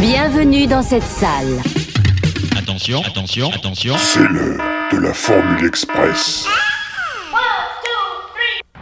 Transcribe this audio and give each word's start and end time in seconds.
Bienvenue 0.00 0.66
dans 0.66 0.82
cette 0.82 1.02
salle. 1.04 1.62
Attention, 2.54 3.02
attention, 3.02 3.50
attention. 3.50 3.96
C'est 3.96 4.28
l'heure 4.28 4.60
de 4.92 4.98
la 4.98 5.14
Formule 5.14 5.64
Express. 5.64 6.44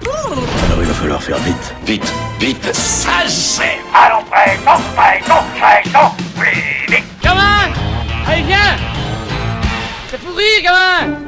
Alors 0.03 0.81
il 0.81 0.87
va 0.87 0.95
falloir 0.95 1.23
faire 1.23 1.39
vite. 1.39 1.75
Vite, 1.87 2.13
vite. 2.41 2.75
Ça 2.75 3.29
c'est 3.29 3.79
Allons 3.95 4.25
prêt, 4.25 4.59
non 4.67 4.73
prêt, 4.97 5.21
non 5.29 5.43
prêt, 5.61 5.83
non 5.95 6.11
plus 6.37 6.93
vite 6.93 7.05
Gamin 7.23 7.73
Allez 8.27 8.43
viens 8.43 8.77
C'est 10.11 10.21
pourri 10.21 10.63
gamin 10.65 11.21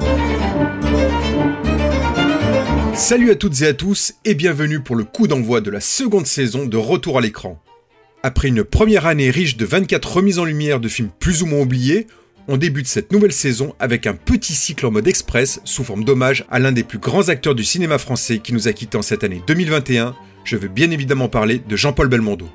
Salut 2.95 3.31
à 3.31 3.37
toutes 3.37 3.63
et 3.63 3.69
à 3.69 3.75
tous 3.75 4.15
et 4.25 4.35
bienvenue 4.35 4.81
pour 4.81 4.97
le 4.97 5.05
coup 5.05 5.29
d'envoi 5.29 5.61
de 5.61 5.71
la 5.71 5.81
seconde 5.81 6.27
saison 6.27 6.67
de 6.67 6.77
Retour 6.77 7.19
à 7.19 7.21
l'écran. 7.21 7.61
Après 8.27 8.49
une 8.49 8.65
première 8.65 9.07
année 9.07 9.31
riche 9.31 9.57
de 9.57 9.65
24 9.65 10.17
remises 10.17 10.41
en 10.41 10.45
lumière 10.45 10.81
de 10.81 10.89
films 10.89 11.11
plus 11.21 11.45
ou 11.45 11.47
moins 11.47 11.61
oubliés, 11.61 12.09
on 12.49 12.57
débute 12.57 12.89
cette 12.89 13.13
nouvelle 13.13 13.31
saison 13.31 13.77
avec 13.79 14.05
un 14.09 14.15
petit 14.15 14.53
cycle 14.53 14.85
en 14.85 14.91
mode 14.91 15.07
express 15.07 15.61
sous 15.63 15.85
forme 15.85 16.03
d'hommage 16.03 16.45
à 16.51 16.59
l'un 16.59 16.73
des 16.73 16.83
plus 16.83 16.99
grands 16.99 17.29
acteurs 17.29 17.55
du 17.55 17.63
cinéma 17.63 17.99
français 17.99 18.41
qui 18.41 18.53
nous 18.53 18.67
a 18.67 18.73
quittés 18.73 18.99
en 18.99 19.03
cette 19.03 19.23
année 19.23 19.43
2021. 19.47 20.17
Je 20.43 20.57
veux 20.57 20.67
bien 20.67 20.91
évidemment 20.91 21.29
parler 21.29 21.63
de 21.69 21.77
Jean-Paul 21.77 22.09
Belmondo. 22.09 22.49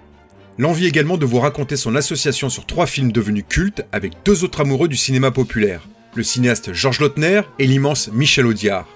L'envie 0.57 0.87
également 0.87 1.15
de 1.15 1.25
vous 1.25 1.39
raconter 1.39 1.77
son 1.77 1.95
association 1.95 2.49
sur 2.49 2.65
trois 2.65 2.85
films 2.85 3.13
devenus 3.13 3.45
cultes 3.47 3.85
avec 3.93 4.11
deux 4.25 4.43
autres 4.43 4.59
amoureux 4.59 4.89
du 4.89 4.97
cinéma 4.97 5.31
populaire, 5.31 5.87
le 6.15 6.23
cinéaste 6.23 6.73
Georges 6.73 6.99
Lautner 6.99 7.43
et 7.59 7.65
l'immense 7.65 8.09
Michel 8.11 8.45
Audiard. 8.45 8.89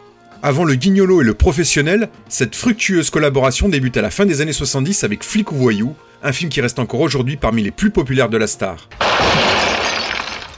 Avant 0.43 0.63
le 0.63 0.75
guignolo 0.75 1.21
et 1.21 1.25
le 1.25 1.33
professionnel, 1.33 2.09
cette 2.29 2.55
fructueuse 2.55 3.09
collaboration 3.09 3.69
débute 3.69 3.97
à 3.97 4.01
la 4.01 4.11
fin 4.11 4.25
des 4.25 4.41
années 4.41 4.53
70 4.53 5.03
avec 5.03 5.23
Flic 5.23 5.51
ou 5.51 5.55
Voyou, 5.55 5.95
un 6.23 6.31
film 6.31 6.49
qui 6.49 6.61
reste 6.61 6.79
encore 6.79 7.01
aujourd'hui 7.01 7.37
parmi 7.37 7.63
les 7.63 7.71
plus 7.71 7.89
populaires 7.89 8.29
de 8.29 8.37
la 8.37 8.47
star. 8.47 8.75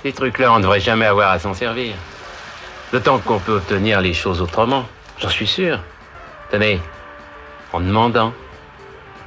Ces 0.03 0.11
trucs-là, 0.11 0.53
on 0.53 0.57
ne 0.57 0.63
devrait 0.63 0.79
jamais 0.79 1.05
avoir 1.05 1.31
à 1.31 1.39
s'en 1.39 1.53
servir. 1.53 1.93
D'autant 2.91 3.19
qu'on 3.19 3.39
peut 3.39 3.53
obtenir 3.53 4.01
les 4.01 4.13
choses 4.13 4.41
autrement, 4.41 4.85
j'en 5.19 5.29
suis 5.29 5.47
sûr. 5.47 5.81
Tenez, 6.51 6.79
en 7.73 7.81
demandant. 7.81 8.33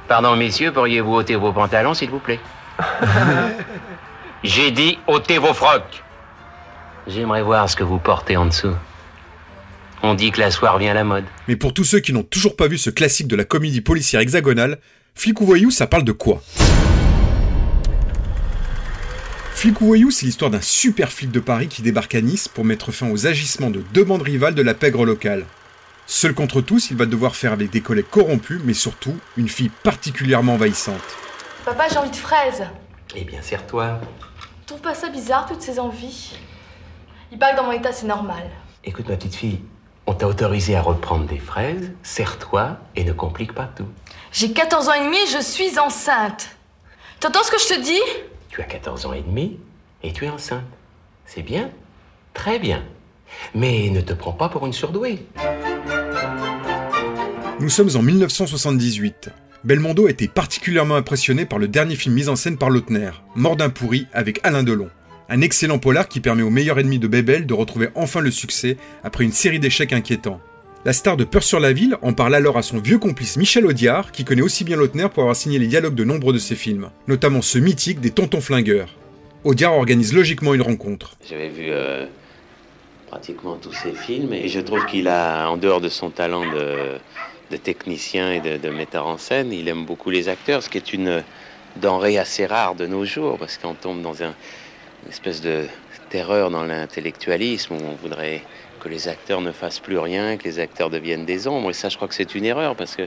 Pardon, 0.07 0.35
messieurs, 0.35 0.71
pourriez-vous 0.71 1.15
ôter 1.15 1.35
vos 1.35 1.53
pantalons, 1.53 1.93
s'il 1.93 2.09
vous 2.09 2.19
plaît? 2.19 2.39
J'ai 4.43 4.71
dit 4.71 4.97
ôtez 5.07 5.37
vos 5.37 5.53
frocs. 5.53 6.03
J'aimerais 7.07 7.43
voir 7.43 7.69
ce 7.69 7.75
que 7.75 7.83
vous 7.83 7.99
portez 7.99 8.37
en 8.37 8.45
dessous. 8.45 8.75
On 10.03 10.15
dit 10.15 10.31
que 10.31 10.39
la 10.39 10.49
soirée 10.49 10.73
revient 10.73 10.89
à 10.89 10.93
la 10.95 11.03
mode. 11.03 11.25
Mais 11.47 11.55
pour 11.55 11.75
tous 11.75 11.83
ceux 11.83 11.99
qui 11.99 12.11
n'ont 12.11 12.23
toujours 12.23 12.55
pas 12.55 12.67
vu 12.67 12.79
ce 12.79 12.89
classique 12.89 13.27
de 13.27 13.35
la 13.35 13.45
comédie 13.45 13.81
policière 13.81 14.21
hexagonale, 14.21 14.79
Flic 15.13 15.39
ou 15.41 15.45
Voyou, 15.45 15.69
ça 15.69 15.85
parle 15.85 16.03
de 16.03 16.11
quoi? 16.11 16.41
Flic 19.53 19.79
ou 19.79 19.85
Voyou, 19.85 20.09
c'est 20.09 20.25
l'histoire 20.25 20.49
d'un 20.49 20.61
super 20.61 21.11
flic 21.11 21.29
de 21.29 21.39
Paris 21.39 21.67
qui 21.67 21.83
débarque 21.83 22.15
à 22.15 22.21
Nice 22.21 22.47
pour 22.47 22.65
mettre 22.65 22.91
fin 22.91 23.11
aux 23.11 23.27
agissements 23.27 23.69
de 23.69 23.83
deux 23.93 24.03
bandes 24.03 24.23
rivales 24.23 24.55
de 24.55 24.63
la 24.63 24.73
pègre 24.73 25.05
locale. 25.05 25.45
Seul 26.07 26.33
contre 26.33 26.61
tous, 26.61 26.89
il 26.89 26.97
va 26.97 27.05
devoir 27.05 27.35
faire 27.35 27.51
avec 27.51 27.69
des 27.69 27.81
collègues 27.81 28.09
corrompus, 28.09 28.59
mais 28.65 28.73
surtout 28.73 29.15
une 29.37 29.49
fille 29.49 29.69
particulièrement 29.83 30.55
envahissante. 30.55 30.99
Papa, 31.63 31.85
j'ai 31.91 31.97
envie 31.97 32.09
de 32.09 32.15
fraises. 32.15 32.63
Eh 33.15 33.23
bien, 33.23 33.39
serre-toi. 33.43 34.01
Tu 34.61 34.65
trouves 34.65 34.81
pas 34.81 34.95
ça 34.95 35.09
bizarre, 35.09 35.45
toutes 35.45 35.61
ces 35.61 35.77
envies? 35.77 36.33
Il 37.31 37.37
paraît 37.37 37.51
que 37.51 37.57
dans 37.57 37.65
mon 37.65 37.71
état, 37.71 37.91
c'est 37.91 38.07
normal. 38.07 38.49
Écoute, 38.83 39.07
ma 39.07 39.15
petite 39.15 39.35
fille, 39.35 39.59
on 40.11 40.13
t'a 40.13 40.27
autorisé 40.27 40.75
à 40.75 40.81
reprendre 40.81 41.25
des 41.25 41.39
fraises, 41.39 41.89
serre-toi 42.03 42.77
et 42.97 43.05
ne 43.05 43.13
complique 43.13 43.53
pas 43.53 43.69
tout. 43.73 43.87
J'ai 44.33 44.51
14 44.51 44.89
ans 44.89 44.93
et 44.93 45.05
demi 45.05 45.15
et 45.15 45.27
je 45.27 45.41
suis 45.41 45.79
enceinte. 45.79 46.49
T'entends 47.21 47.43
ce 47.43 47.51
que 47.51 47.57
je 47.57 47.75
te 47.75 47.81
dis? 47.81 48.01
Tu 48.49 48.59
as 48.59 48.65
14 48.65 49.05
ans 49.05 49.13
et 49.13 49.21
demi 49.21 49.57
et 50.03 50.11
tu 50.11 50.25
es 50.25 50.29
enceinte. 50.29 50.65
C'est 51.25 51.43
bien, 51.43 51.69
très 52.33 52.59
bien. 52.59 52.83
Mais 53.55 53.89
ne 53.89 54.01
te 54.01 54.11
prends 54.11 54.33
pas 54.33 54.49
pour 54.49 54.65
une 54.65 54.73
surdouée. 54.73 55.25
Nous 57.61 57.69
sommes 57.69 57.95
en 57.95 58.01
1978. 58.01 59.29
Belmondo 59.63 60.07
a 60.07 60.09
été 60.09 60.27
particulièrement 60.27 60.95
impressionné 60.95 61.45
par 61.45 61.57
le 61.57 61.69
dernier 61.69 61.95
film 61.95 62.15
mis 62.15 62.27
en 62.27 62.35
scène 62.35 62.57
par 62.57 62.69
Lautner, 62.69 63.11
Mort 63.35 63.55
d'un 63.55 63.69
pourri 63.69 64.07
avec 64.11 64.41
Alain 64.43 64.63
Delon. 64.63 64.89
Un 65.33 65.39
excellent 65.39 65.79
polar 65.79 66.09
qui 66.09 66.19
permet 66.19 66.43
au 66.43 66.49
meilleur 66.49 66.77
ennemi 66.77 66.99
de 66.99 67.07
Bébel 67.07 67.45
de 67.45 67.53
retrouver 67.53 67.87
enfin 67.95 68.19
le 68.19 68.31
succès 68.31 68.75
après 69.01 69.23
une 69.23 69.31
série 69.31 69.61
d'échecs 69.61 69.93
inquiétants. 69.93 70.41
La 70.83 70.91
star 70.91 71.15
de 71.15 71.23
Peur 71.23 71.41
sur 71.41 71.61
la 71.61 71.71
ville 71.71 71.95
en 72.01 72.11
parle 72.11 72.35
alors 72.35 72.57
à 72.57 72.61
son 72.61 72.79
vieux 72.79 72.97
complice 72.97 73.37
Michel 73.37 73.65
Audiard, 73.65 74.11
qui 74.11 74.25
connaît 74.25 74.41
aussi 74.41 74.65
bien 74.65 74.75
Lautner 74.75 75.07
pour 75.07 75.23
avoir 75.23 75.37
signé 75.37 75.57
les 75.57 75.67
dialogues 75.67 75.95
de 75.95 76.03
nombreux 76.03 76.33
de 76.33 76.37
ses 76.37 76.55
films, 76.55 76.89
notamment 77.07 77.41
ce 77.41 77.59
mythique 77.59 78.01
des 78.01 78.09
Tontons 78.09 78.41
Flingueurs. 78.41 78.89
Audiard 79.45 79.73
organise 79.75 80.13
logiquement 80.13 80.53
une 80.53 80.63
rencontre. 80.63 81.15
J'avais 81.29 81.47
vu 81.47 81.67
euh, 81.69 82.07
pratiquement 83.07 83.55
tous 83.55 83.71
ses 83.71 83.93
films 83.93 84.33
et 84.33 84.49
je 84.49 84.59
trouve 84.59 84.85
qu'il 84.85 85.07
a, 85.07 85.47
en 85.47 85.55
dehors 85.55 85.79
de 85.79 85.87
son 85.87 86.09
talent 86.09 86.43
de, 86.43 87.55
technicien 87.55 88.33
et 88.33 88.41
de, 88.41 88.69
metteur 88.69 89.07
en 89.07 89.17
scène, 89.17 89.53
il 89.53 89.69
aime 89.69 89.85
beaucoup 89.85 90.09
les 90.09 90.27
acteurs, 90.27 90.61
ce 90.61 90.67
qui 90.67 90.77
est 90.77 90.91
une 90.91 91.23
denrée 91.77 92.17
assez 92.17 92.45
rare 92.45 92.75
de 92.75 92.85
nos 92.85 93.05
jours, 93.05 93.37
parce 93.37 93.57
qu'on 93.57 93.75
tombe 93.75 94.01
dans 94.01 94.23
un, 94.23 94.33
une 95.03 95.09
espèce 95.09 95.41
de 95.41 95.65
terreur 96.09 96.51
dans 96.51 96.63
l'intellectualisme 96.63 97.75
où 97.75 97.79
on 97.83 97.95
voudrait 97.95 98.41
que 98.81 98.89
les 98.89 99.07
acteurs 99.07 99.41
ne 99.41 99.51
fassent 99.51 99.79
plus 99.79 99.97
rien, 99.97 100.37
que 100.37 100.43
les 100.43 100.59
acteurs 100.59 100.89
deviennent 100.89 101.25
des 101.25 101.47
ombres. 101.47 101.69
Et 101.69 101.73
ça, 101.73 101.89
je 101.89 101.95
crois 101.95 102.07
que 102.07 102.15
c'est 102.15 102.35
une 102.35 102.45
erreur 102.45 102.75
parce 102.75 102.95
que 102.95 103.03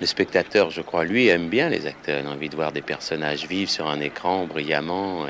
le 0.00 0.06
spectateur, 0.06 0.70
je 0.70 0.80
crois, 0.80 1.04
lui, 1.04 1.28
aime 1.28 1.48
bien 1.48 1.68
les 1.68 1.86
acteurs. 1.86 2.20
Il 2.20 2.26
a 2.26 2.30
envie 2.30 2.48
de 2.48 2.56
voir 2.56 2.72
des 2.72 2.80
personnages 2.80 3.46
vivre 3.46 3.70
sur 3.70 3.86
un 3.86 4.00
écran 4.00 4.46
brillamment. 4.46 5.26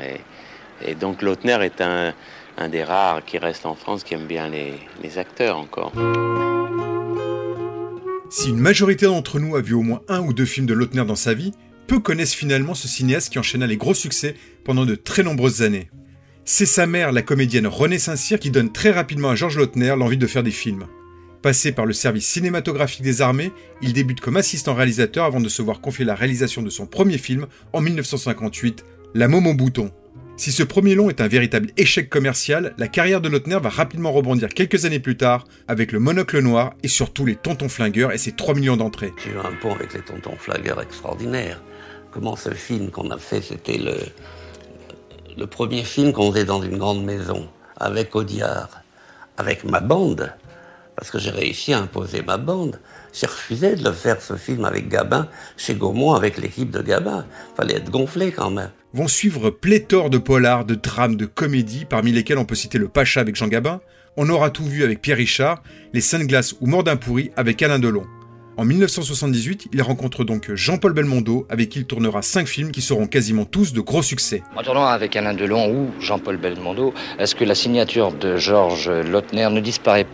Et, 0.85 0.95
donc, 0.95 1.21
Lautner 1.21 1.59
est 1.61 1.81
un, 1.81 2.13
un, 2.57 2.69
des 2.69 2.83
rares 2.83 3.23
qui 3.25 3.37
reste 3.37 3.65
en 3.65 3.75
France 3.75 4.03
qui 4.03 4.13
aime 4.13 4.25
bien 4.25 4.49
les, 4.49 4.73
les 5.03 5.17
acteurs 5.17 5.57
encore. 5.57 5.91
Si 8.29 8.49
une 8.49 8.59
majorité 8.59 9.07
d'entre 9.07 9.39
nous 9.39 9.57
a 9.57 9.61
vu 9.61 9.73
au 9.73 9.81
moins 9.81 10.01
un 10.07 10.21
ou 10.21 10.31
deux 10.31 10.45
films 10.45 10.65
de 10.65 10.73
Lautner 10.73 11.03
dans 11.03 11.17
sa 11.17 11.33
vie, 11.33 11.51
peu 11.91 11.99
connaissent 11.99 12.33
finalement 12.33 12.73
ce 12.73 12.87
cinéaste 12.87 13.33
qui 13.33 13.37
enchaîna 13.37 13.67
les 13.67 13.75
gros 13.75 13.93
succès 13.93 14.35
pendant 14.63 14.85
de 14.85 14.95
très 14.95 15.23
nombreuses 15.23 15.61
années. 15.61 15.89
C'est 16.45 16.65
sa 16.65 16.87
mère, 16.87 17.11
la 17.11 17.21
comédienne 17.21 17.67
Renée 17.67 17.99
Saint-Cyr, 17.99 18.39
qui 18.39 18.49
donne 18.49 18.71
très 18.71 18.91
rapidement 18.91 19.29
à 19.29 19.35
Georges 19.35 19.57
Lautner 19.57 19.93
l'envie 19.97 20.15
de 20.15 20.25
faire 20.25 20.41
des 20.41 20.51
films. 20.51 20.85
Passé 21.41 21.73
par 21.73 21.85
le 21.85 21.91
service 21.91 22.25
cinématographique 22.25 23.01
des 23.01 23.21
armées, 23.21 23.51
il 23.81 23.91
débute 23.91 24.21
comme 24.21 24.37
assistant 24.37 24.73
réalisateur 24.73 25.25
avant 25.25 25.41
de 25.41 25.49
se 25.49 25.61
voir 25.61 25.81
confier 25.81 26.05
la 26.05 26.15
réalisation 26.15 26.61
de 26.61 26.69
son 26.69 26.85
premier 26.85 27.17
film 27.17 27.47
en 27.73 27.81
1958, 27.81 28.85
La 29.13 29.27
Môme 29.27 29.47
au 29.47 29.53
bouton. 29.53 29.91
Si 30.37 30.53
ce 30.53 30.63
premier 30.63 30.95
long 30.95 31.09
est 31.09 31.19
un 31.19 31.27
véritable 31.27 31.71
échec 31.75 32.09
commercial, 32.09 32.73
la 32.77 32.87
carrière 32.87 33.19
de 33.19 33.27
Lautner 33.27 33.59
va 33.61 33.69
rapidement 33.69 34.13
rebondir 34.13 34.47
quelques 34.47 34.85
années 34.85 35.01
plus 35.01 35.17
tard 35.17 35.45
avec 35.67 35.91
le 35.91 35.99
monocle 35.99 36.39
noir 36.39 36.73
et 36.83 36.87
surtout 36.87 37.25
les 37.25 37.35
tontons 37.35 37.67
flingueurs 37.67 38.13
et 38.13 38.17
ses 38.17 38.31
3 38.31 38.55
millions 38.55 38.77
d'entrées. 38.77 39.11
J'ai 39.25 39.31
eu 39.31 39.37
un 39.37 39.51
pont 39.61 39.75
avec 39.75 39.93
les 39.93 39.99
tontons 39.99 40.37
flingueurs 40.37 40.81
extraordinaire. 40.81 41.61
Comment 42.11 42.35
ce 42.35 42.49
film 42.49 42.91
qu'on 42.91 43.09
a 43.09 43.17
fait, 43.17 43.41
c'était 43.41 43.79
le, 45.37 45.47
premier 45.47 45.83
film 45.83 46.11
qu'on 46.11 46.31
faisait 46.31 46.43
dans 46.43 46.61
une 46.61 46.77
grande 46.77 47.05
maison, 47.05 47.47
avec 47.77 48.13
Audiard, 48.17 48.69
avec 49.37 49.63
ma 49.63 49.79
bande, 49.79 50.33
parce 50.97 51.09
que 51.09 51.19
j'ai 51.19 51.29
réussi 51.29 51.71
à 51.73 51.79
imposer 51.79 52.21
ma 52.21 52.35
bande. 52.35 52.81
J'ai 53.13 53.27
refusé 53.27 53.77
de 53.77 53.83
le 53.85 53.93
faire, 53.93 54.21
ce 54.21 54.35
film, 54.35 54.65
avec 54.65 54.89
Gabin, 54.89 55.29
chez 55.55 55.73
Gaumont, 55.73 56.13
avec 56.13 56.37
l'équipe 56.37 56.69
de 56.69 56.81
Gabin. 56.81 57.25
Fallait 57.55 57.75
être 57.75 57.89
gonflé 57.89 58.33
quand 58.33 58.51
même. 58.51 58.71
Vont 58.93 59.07
suivre 59.07 59.49
pléthore 59.49 60.09
de 60.09 60.17
polars, 60.17 60.65
de 60.65 60.75
drames, 60.75 61.15
de 61.15 61.25
comédies, 61.25 61.85
parmi 61.85 62.11
lesquels 62.11 62.37
on 62.37 62.45
peut 62.45 62.55
citer 62.55 62.77
Le 62.77 62.89
Pacha 62.89 63.21
avec 63.21 63.37
Jean 63.37 63.47
Gabin, 63.47 63.79
On 64.17 64.27
aura 64.27 64.49
tout 64.49 64.65
vu 64.65 64.83
avec 64.83 65.01
Pierre 65.01 65.17
Richard, 65.17 65.63
Les 65.93 66.01
Saintes 66.01 66.27
Glaces 66.27 66.55
ou 66.59 66.67
Mort 66.67 66.83
d'un 66.83 66.97
pourri 66.97 67.31
avec 67.37 67.61
Alain 67.61 67.79
Delon. 67.79 68.05
En 68.57 68.65
1978, 68.65 69.69
il 69.71 69.81
rencontre 69.81 70.25
donc 70.25 70.53
Jean-Paul 70.53 70.91
Belmondo, 70.91 71.47
avec 71.49 71.69
qui 71.69 71.79
il 71.79 71.85
tournera 71.85 72.21
5 72.21 72.47
films 72.47 72.71
qui 72.71 72.81
seront 72.81 73.07
quasiment 73.07 73.45
tous 73.45 73.71
de 73.71 73.79
gros 73.79 74.03
succès. 74.03 74.43
En 74.55 74.61
tournant 74.61 74.85
avec 74.85 75.15
Alain 75.15 75.33
Delon 75.33 75.73
ou 75.73 75.91
Jean-Paul 76.01 76.35
Belmondo, 76.37 76.93
est-ce 77.17 77.33
que 77.33 77.45
la 77.45 77.55
signature 77.55 78.11
de 78.11 78.35
Georges 78.35 78.89
Lautner 78.89 79.49
ne 79.49 79.61
disparaît 79.61 80.05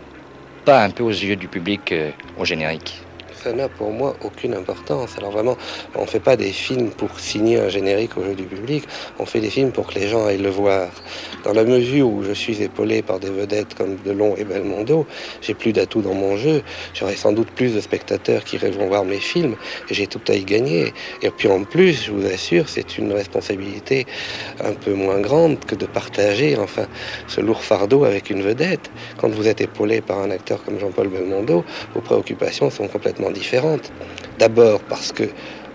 pas 0.64 0.84
un 0.84 0.90
peu 0.90 1.02
aux 1.02 1.10
yeux 1.10 1.36
du 1.36 1.48
public 1.48 1.90
euh, 1.90 2.10
au 2.38 2.44
générique? 2.44 3.02
Ça 3.42 3.52
n'a 3.52 3.68
pour 3.68 3.90
moi 3.90 4.16
aucune 4.24 4.54
importance. 4.54 5.16
Alors 5.18 5.30
vraiment, 5.30 5.56
on 5.94 6.02
ne 6.02 6.06
fait 6.06 6.20
pas 6.20 6.36
des 6.36 6.52
films 6.52 6.90
pour 6.90 7.20
signer 7.20 7.58
un 7.58 7.68
générique 7.68 8.16
au 8.16 8.24
jeu 8.24 8.34
du 8.34 8.44
public, 8.44 8.84
on 9.18 9.26
fait 9.26 9.40
des 9.40 9.50
films 9.50 9.72
pour 9.72 9.86
que 9.86 9.98
les 9.98 10.08
gens 10.08 10.26
aillent 10.26 10.38
le 10.38 10.50
voir. 10.50 10.88
Dans 11.44 11.52
la 11.52 11.64
mesure 11.64 12.08
où 12.08 12.22
je 12.22 12.32
suis 12.32 12.62
épaulé 12.62 13.02
par 13.02 13.20
des 13.20 13.30
vedettes 13.30 13.74
comme 13.74 13.96
Delon 14.04 14.36
et 14.36 14.44
Belmondo, 14.44 15.06
j'ai 15.40 15.54
plus 15.54 15.72
d'atouts 15.72 16.02
dans 16.02 16.14
mon 16.14 16.36
jeu, 16.36 16.62
j'aurai 16.94 17.16
sans 17.16 17.32
doute 17.32 17.50
plus 17.50 17.74
de 17.74 17.80
spectateurs 17.80 18.44
qui 18.44 18.58
vont 18.58 18.86
voir 18.88 19.04
mes 19.04 19.20
films, 19.20 19.56
et 19.88 19.94
j'ai 19.94 20.06
tout 20.06 20.20
à 20.28 20.34
y 20.34 20.44
gagner. 20.44 20.92
Et 21.22 21.30
puis 21.30 21.48
en 21.48 21.64
plus, 21.64 22.04
je 22.04 22.12
vous 22.12 22.26
assure, 22.26 22.68
c'est 22.68 22.98
une 22.98 23.12
responsabilité 23.12 24.06
un 24.64 24.72
peu 24.72 24.94
moins 24.94 25.20
grande 25.20 25.58
que 25.64 25.74
de 25.74 25.86
partager 25.86 26.56
enfin 26.56 26.86
ce 27.26 27.40
lourd 27.40 27.62
fardeau 27.62 28.04
avec 28.04 28.30
une 28.30 28.42
vedette. 28.42 28.90
Quand 29.18 29.28
vous 29.28 29.48
êtes 29.48 29.60
épaulé 29.60 30.00
par 30.00 30.18
un 30.18 30.30
acteur 30.30 30.62
comme 30.64 30.78
Jean-Paul 30.78 31.08
Belmondo, 31.08 31.64
vos 31.94 32.00
préoccupations 32.00 32.70
sont 32.70 32.88
complètement 32.88 33.27
différentes. 33.30 33.92
D'abord 34.38 34.80
parce 34.80 35.12
que 35.12 35.24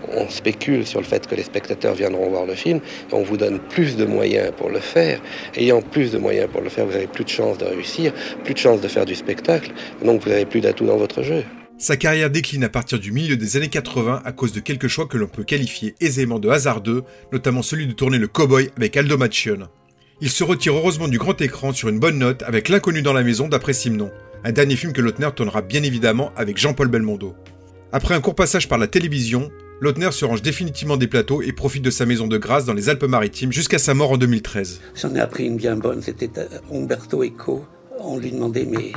on 0.08 0.28
spécule 0.28 0.86
sur 0.86 1.00
le 1.00 1.06
fait 1.06 1.26
que 1.26 1.34
les 1.34 1.42
spectateurs 1.42 1.94
viendront 1.94 2.28
voir 2.28 2.46
le 2.46 2.54
film, 2.54 2.80
on 3.12 3.22
vous 3.22 3.36
donne 3.36 3.58
plus 3.58 3.96
de 3.96 4.04
moyens 4.04 4.52
pour 4.56 4.70
le 4.70 4.80
faire. 4.80 5.20
Ayant 5.56 5.82
plus 5.82 6.12
de 6.12 6.18
moyens 6.18 6.48
pour 6.50 6.60
le 6.60 6.68
faire, 6.68 6.86
vous 6.86 6.94
avez 6.94 7.06
plus 7.06 7.24
de 7.24 7.30
chances 7.30 7.58
de 7.58 7.64
réussir, 7.64 8.12
plus 8.44 8.54
de 8.54 8.58
chances 8.58 8.80
de 8.80 8.88
faire 8.88 9.04
du 9.04 9.14
spectacle, 9.14 9.72
donc 10.04 10.22
vous 10.22 10.30
avez 10.30 10.44
plus 10.44 10.60
d'atouts 10.60 10.86
dans 10.86 10.96
votre 10.96 11.22
jeu. 11.22 11.44
Sa 11.76 11.96
carrière 11.96 12.30
décline 12.30 12.64
à 12.64 12.68
partir 12.68 13.00
du 13.00 13.10
milieu 13.10 13.36
des 13.36 13.56
années 13.56 13.68
80 13.68 14.22
à 14.24 14.32
cause 14.32 14.52
de 14.52 14.60
quelques 14.60 14.88
choix 14.88 15.06
que 15.06 15.18
l'on 15.18 15.26
peut 15.26 15.42
qualifier 15.42 15.94
aisément 16.00 16.38
de 16.38 16.48
hasardeux, 16.48 17.02
notamment 17.32 17.62
celui 17.62 17.86
de 17.86 17.92
tourner 17.92 18.18
le 18.18 18.28
cowboy 18.28 18.70
avec 18.76 18.96
Aldo 18.96 19.18
Machion. 19.18 19.68
Il 20.20 20.30
se 20.30 20.44
retire 20.44 20.76
heureusement 20.76 21.08
du 21.08 21.18
grand 21.18 21.40
écran 21.40 21.72
sur 21.72 21.88
une 21.88 21.98
bonne 21.98 22.18
note 22.18 22.44
avec 22.44 22.68
L'inconnu 22.68 23.02
dans 23.02 23.12
la 23.12 23.24
maison 23.24 23.48
d'après 23.48 23.72
Simon, 23.72 24.12
un 24.44 24.52
dernier 24.52 24.76
film 24.76 24.92
que 24.92 25.00
Lautner 25.00 25.30
tournera 25.34 25.62
bien 25.62 25.82
évidemment 25.82 26.30
avec 26.36 26.58
Jean-Paul 26.58 26.88
Belmondo. 26.88 27.34
Après 27.92 28.14
un 28.14 28.20
court 28.20 28.34
passage 28.34 28.68
par 28.68 28.76
la 28.76 28.86
télévision, 28.86 29.50
Lautner 29.80 30.12
se 30.12 30.26
range 30.26 30.42
définitivement 30.42 30.98
des 30.98 31.06
plateaux 31.06 31.40
et 31.40 31.52
profite 31.52 31.82
de 31.82 31.90
sa 31.90 32.04
maison 32.04 32.26
de 32.26 32.36
grâce 32.36 32.66
dans 32.66 32.74
les 32.74 32.90
Alpes-Maritimes 32.90 33.52
jusqu'à 33.52 33.78
sa 33.78 33.94
mort 33.94 34.12
en 34.12 34.18
2013. 34.18 34.80
J'en 34.96 35.14
ai 35.14 35.20
appris 35.20 35.46
une 35.46 35.56
bien 35.56 35.76
bonne, 35.76 36.02
c'était 36.02 36.30
euh, 36.38 36.46
Umberto 36.70 37.24
Eco. 37.24 37.64
On 37.98 38.18
lui 38.18 38.32
demandait, 38.32 38.66
mais 38.66 38.92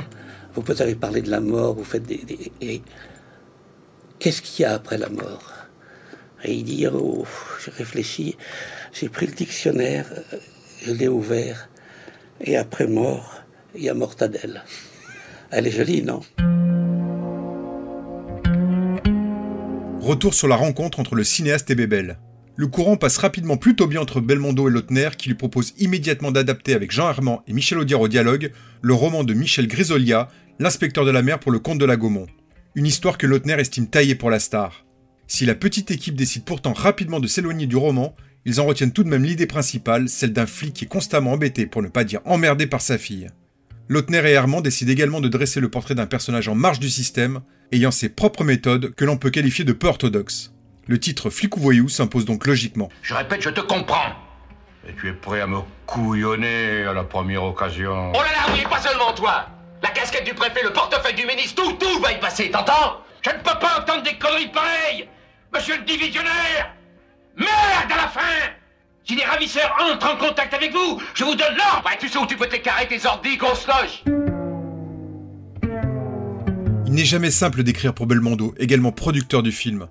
vous 0.54 0.82
avez 0.82 0.94
parlé 0.94 1.22
de 1.22 1.30
la 1.30 1.40
mort, 1.40 1.74
vous 1.74 1.84
faites 1.84 2.04
des... 2.04 2.82
qu'est-ce 4.18 4.42
qu'il 4.42 4.64
y 4.64 4.66
a 4.66 4.74
après 4.74 4.98
la 4.98 5.08
mort? 5.08 5.54
Et 6.44 6.52
il 6.52 6.64
dit, 6.64 6.86
oh, 6.92 7.24
j'ai 7.64 7.70
réfléchi, 7.70 8.36
j'ai 8.92 9.08
pris 9.08 9.26
le 9.26 9.32
dictionnaire, 9.32 10.06
euh, 10.34 10.36
je 10.84 10.92
l'ai 10.92 11.08
ouvert, 11.08 11.70
et 12.42 12.56
après 12.56 12.86
mort, 12.86 13.42
il 13.74 13.82
y 13.84 13.88
a 13.88 13.94
mortadelle. 13.94 14.62
Elle 15.50 15.66
est 15.66 15.70
jolie, 15.70 16.02
non? 16.02 16.20
Retour 20.00 20.34
sur 20.34 20.48
la 20.48 20.56
rencontre 20.56 21.00
entre 21.00 21.14
le 21.14 21.24
cinéaste 21.24 21.70
et 21.70 21.74
Bébel. 21.74 22.18
Le 22.56 22.66
courant 22.66 22.96
passe 22.96 23.18
rapidement 23.18 23.56
plutôt 23.56 23.86
bien 23.86 24.00
entre 24.00 24.20
Belmondo 24.20 24.68
et 24.68 24.72
Lautner 24.72 25.10
qui 25.16 25.28
lui 25.28 25.36
propose 25.36 25.74
immédiatement 25.78 26.32
d'adapter 26.32 26.74
avec 26.74 26.90
Jean 26.90 27.08
Herman 27.08 27.38
et 27.46 27.52
Michel 27.52 27.78
Audiard 27.78 28.00
au 28.00 28.08
dialogue 28.08 28.52
le 28.82 28.94
roman 28.94 29.24
de 29.24 29.32
Michel 29.32 29.68
Grisolia, 29.68 30.28
L'inspecteur 30.58 31.04
de 31.04 31.12
la 31.12 31.22
mer 31.22 31.38
pour 31.38 31.52
le 31.52 31.60
comte 31.60 31.78
de 31.78 31.84
la 31.84 31.96
Gaumont. 31.96 32.26
Une 32.74 32.86
histoire 32.86 33.16
que 33.16 33.28
Lautner 33.28 33.60
estime 33.60 33.86
taillée 33.86 34.16
pour 34.16 34.28
la 34.28 34.40
star. 34.40 34.84
Si 35.28 35.46
la 35.46 35.54
petite 35.54 35.92
équipe 35.92 36.16
décide 36.16 36.44
pourtant 36.44 36.72
rapidement 36.72 37.20
de 37.20 37.28
s'éloigner 37.28 37.66
du 37.66 37.76
roman, 37.76 38.16
ils 38.44 38.60
en 38.60 38.66
retiennent 38.66 38.92
tout 38.92 39.04
de 39.04 39.08
même 39.08 39.24
l'idée 39.24 39.46
principale, 39.46 40.08
celle 40.08 40.32
d'un 40.32 40.46
flic 40.46 40.74
qui 40.74 40.86
est 40.86 40.88
constamment 40.88 41.32
embêté, 41.32 41.66
pour 41.66 41.82
ne 41.82 41.88
pas 41.88 42.02
dire 42.02 42.20
emmerdé 42.24 42.66
par 42.66 42.80
sa 42.80 42.98
fille. 42.98 43.28
Lautner 43.90 44.18
et 44.18 44.32
Herman 44.32 44.60
décident 44.60 44.92
également 44.92 45.22
de 45.22 45.28
dresser 45.28 45.60
le 45.60 45.70
portrait 45.70 45.94
d'un 45.94 46.04
personnage 46.04 46.46
en 46.48 46.54
marge 46.54 46.78
du 46.78 46.90
système, 46.90 47.40
ayant 47.72 47.90
ses 47.90 48.10
propres 48.10 48.44
méthodes 48.44 48.94
que 48.94 49.06
l'on 49.06 49.16
peut 49.16 49.30
qualifier 49.30 49.64
de 49.64 49.72
peu 49.72 49.86
orthodoxes. 49.86 50.52
Le 50.86 51.00
titre 51.00 51.30
Flic 51.30 51.56
ou 51.56 51.60
voyou 51.60 51.88
s'impose 51.88 52.26
donc 52.26 52.46
logiquement. 52.46 52.90
Je 53.00 53.14
répète, 53.14 53.40
je 53.40 53.48
te 53.48 53.60
comprends. 53.60 54.12
Et 54.86 54.92
tu 55.00 55.08
es 55.08 55.12
prêt 55.14 55.40
à 55.40 55.46
me 55.46 55.60
couillonner 55.86 56.84
à 56.84 56.92
la 56.92 57.02
première 57.02 57.44
occasion. 57.44 58.12
Oh 58.14 58.18
là 58.18 58.24
là, 58.24 58.52
oui, 58.52 58.62
pas 58.68 58.80
seulement 58.80 59.14
toi 59.14 59.46
La 59.82 59.88
casquette 59.88 60.24
du 60.24 60.34
préfet, 60.34 60.62
le 60.62 60.72
portefeuille 60.72 61.14
du 61.14 61.24
ministre, 61.24 61.62
tout, 61.62 61.72
tout 61.72 62.00
va 62.00 62.12
y 62.12 62.20
passer, 62.20 62.50
t'entends? 62.50 63.02
Je 63.22 63.30
ne 63.30 63.36
peux 63.36 63.58
pas 63.58 63.80
entendre 63.80 64.02
des 64.02 64.18
conneries 64.18 64.48
pareilles 64.52 65.08
Monsieur 65.52 65.78
le 65.78 65.84
divisionnaire 65.84 66.74
Si 69.08 69.16
les 69.16 69.24
ravisseurs 69.24 69.74
entrent 69.80 70.06
en 70.06 70.18
contact 70.18 70.52
avec 70.52 70.70
vous, 70.70 71.00
je 71.14 71.24
vous 71.24 71.34
donne 71.34 71.56
l'ordre 71.56 71.82
Ouais, 71.86 71.96
Tu 71.98 72.10
sais 72.10 72.18
où 72.18 72.26
tu 72.26 72.36
peux 72.36 72.46
t'écarrer 72.46 72.86
tes 72.86 73.06
ordis, 73.06 73.38
grosse 73.38 73.66
loge 73.66 74.04
Il 76.86 76.92
n'est 76.92 77.06
jamais 77.06 77.30
simple 77.30 77.62
d'écrire 77.62 77.94
pour 77.94 78.06
Belmondo, 78.06 78.54
également 78.58 78.92
producteur 78.92 79.42
du 79.42 79.50
film. 79.50 79.86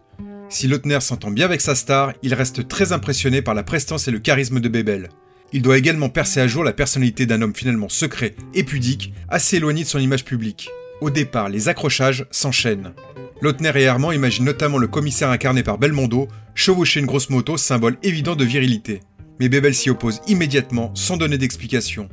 Si 0.49 0.67
Lautner 0.67 0.99
s'entend 1.01 1.31
bien 1.31 1.45
avec 1.45 1.61
sa 1.61 1.73
star, 1.73 2.13
il 2.21 2.35
reste 2.35 2.67
très 2.67 2.91
impressionné 2.91 3.41
par 3.41 3.55
la 3.55 3.63
prestance 3.63 4.07
et 4.07 4.11
le 4.11 4.19
charisme 4.19 4.59
de 4.59 4.69
Bébel. 4.69 5.09
Il 5.51 5.63
doit 5.63 5.79
également 5.79 6.09
percer 6.09 6.39
à 6.39 6.47
jour 6.47 6.63
la 6.63 6.73
personnalité 6.73 7.25
d'un 7.25 7.41
homme 7.41 7.55
finalement 7.55 7.89
secret 7.89 8.35
et 8.53 8.63
pudique, 8.63 9.13
assez 9.29 9.57
éloigné 9.57 9.81
de 9.81 9.89
son 9.89 9.97
image 9.97 10.25
publique. 10.25 10.69
Au 11.01 11.09
départ, 11.09 11.49
les 11.49 11.69
accrochages 11.69 12.27
s'enchaînent. 12.29 12.93
Lautner 13.41 13.71
et 13.75 13.83
Herman 13.83 14.15
imaginent 14.15 14.45
notamment 14.45 14.77
le 14.77 14.87
commissaire 14.87 15.29
incarné 15.29 15.63
par 15.63 15.79
Belmondo 15.79 16.27
chevaucher 16.55 16.99
une 16.99 17.05
grosse 17.05 17.29
moto, 17.29 17.55
symbole 17.55 17.97
évident 18.01 18.35
de 18.35 18.43
virilité. 18.43 19.01
Mais 19.39 19.49
Bébel 19.49 19.75
s'y 19.75 19.89
oppose 19.89 20.21
immédiatement, 20.27 20.91
sans 20.95 21.17
donner 21.17 21.37
d'explication. 21.37 22.09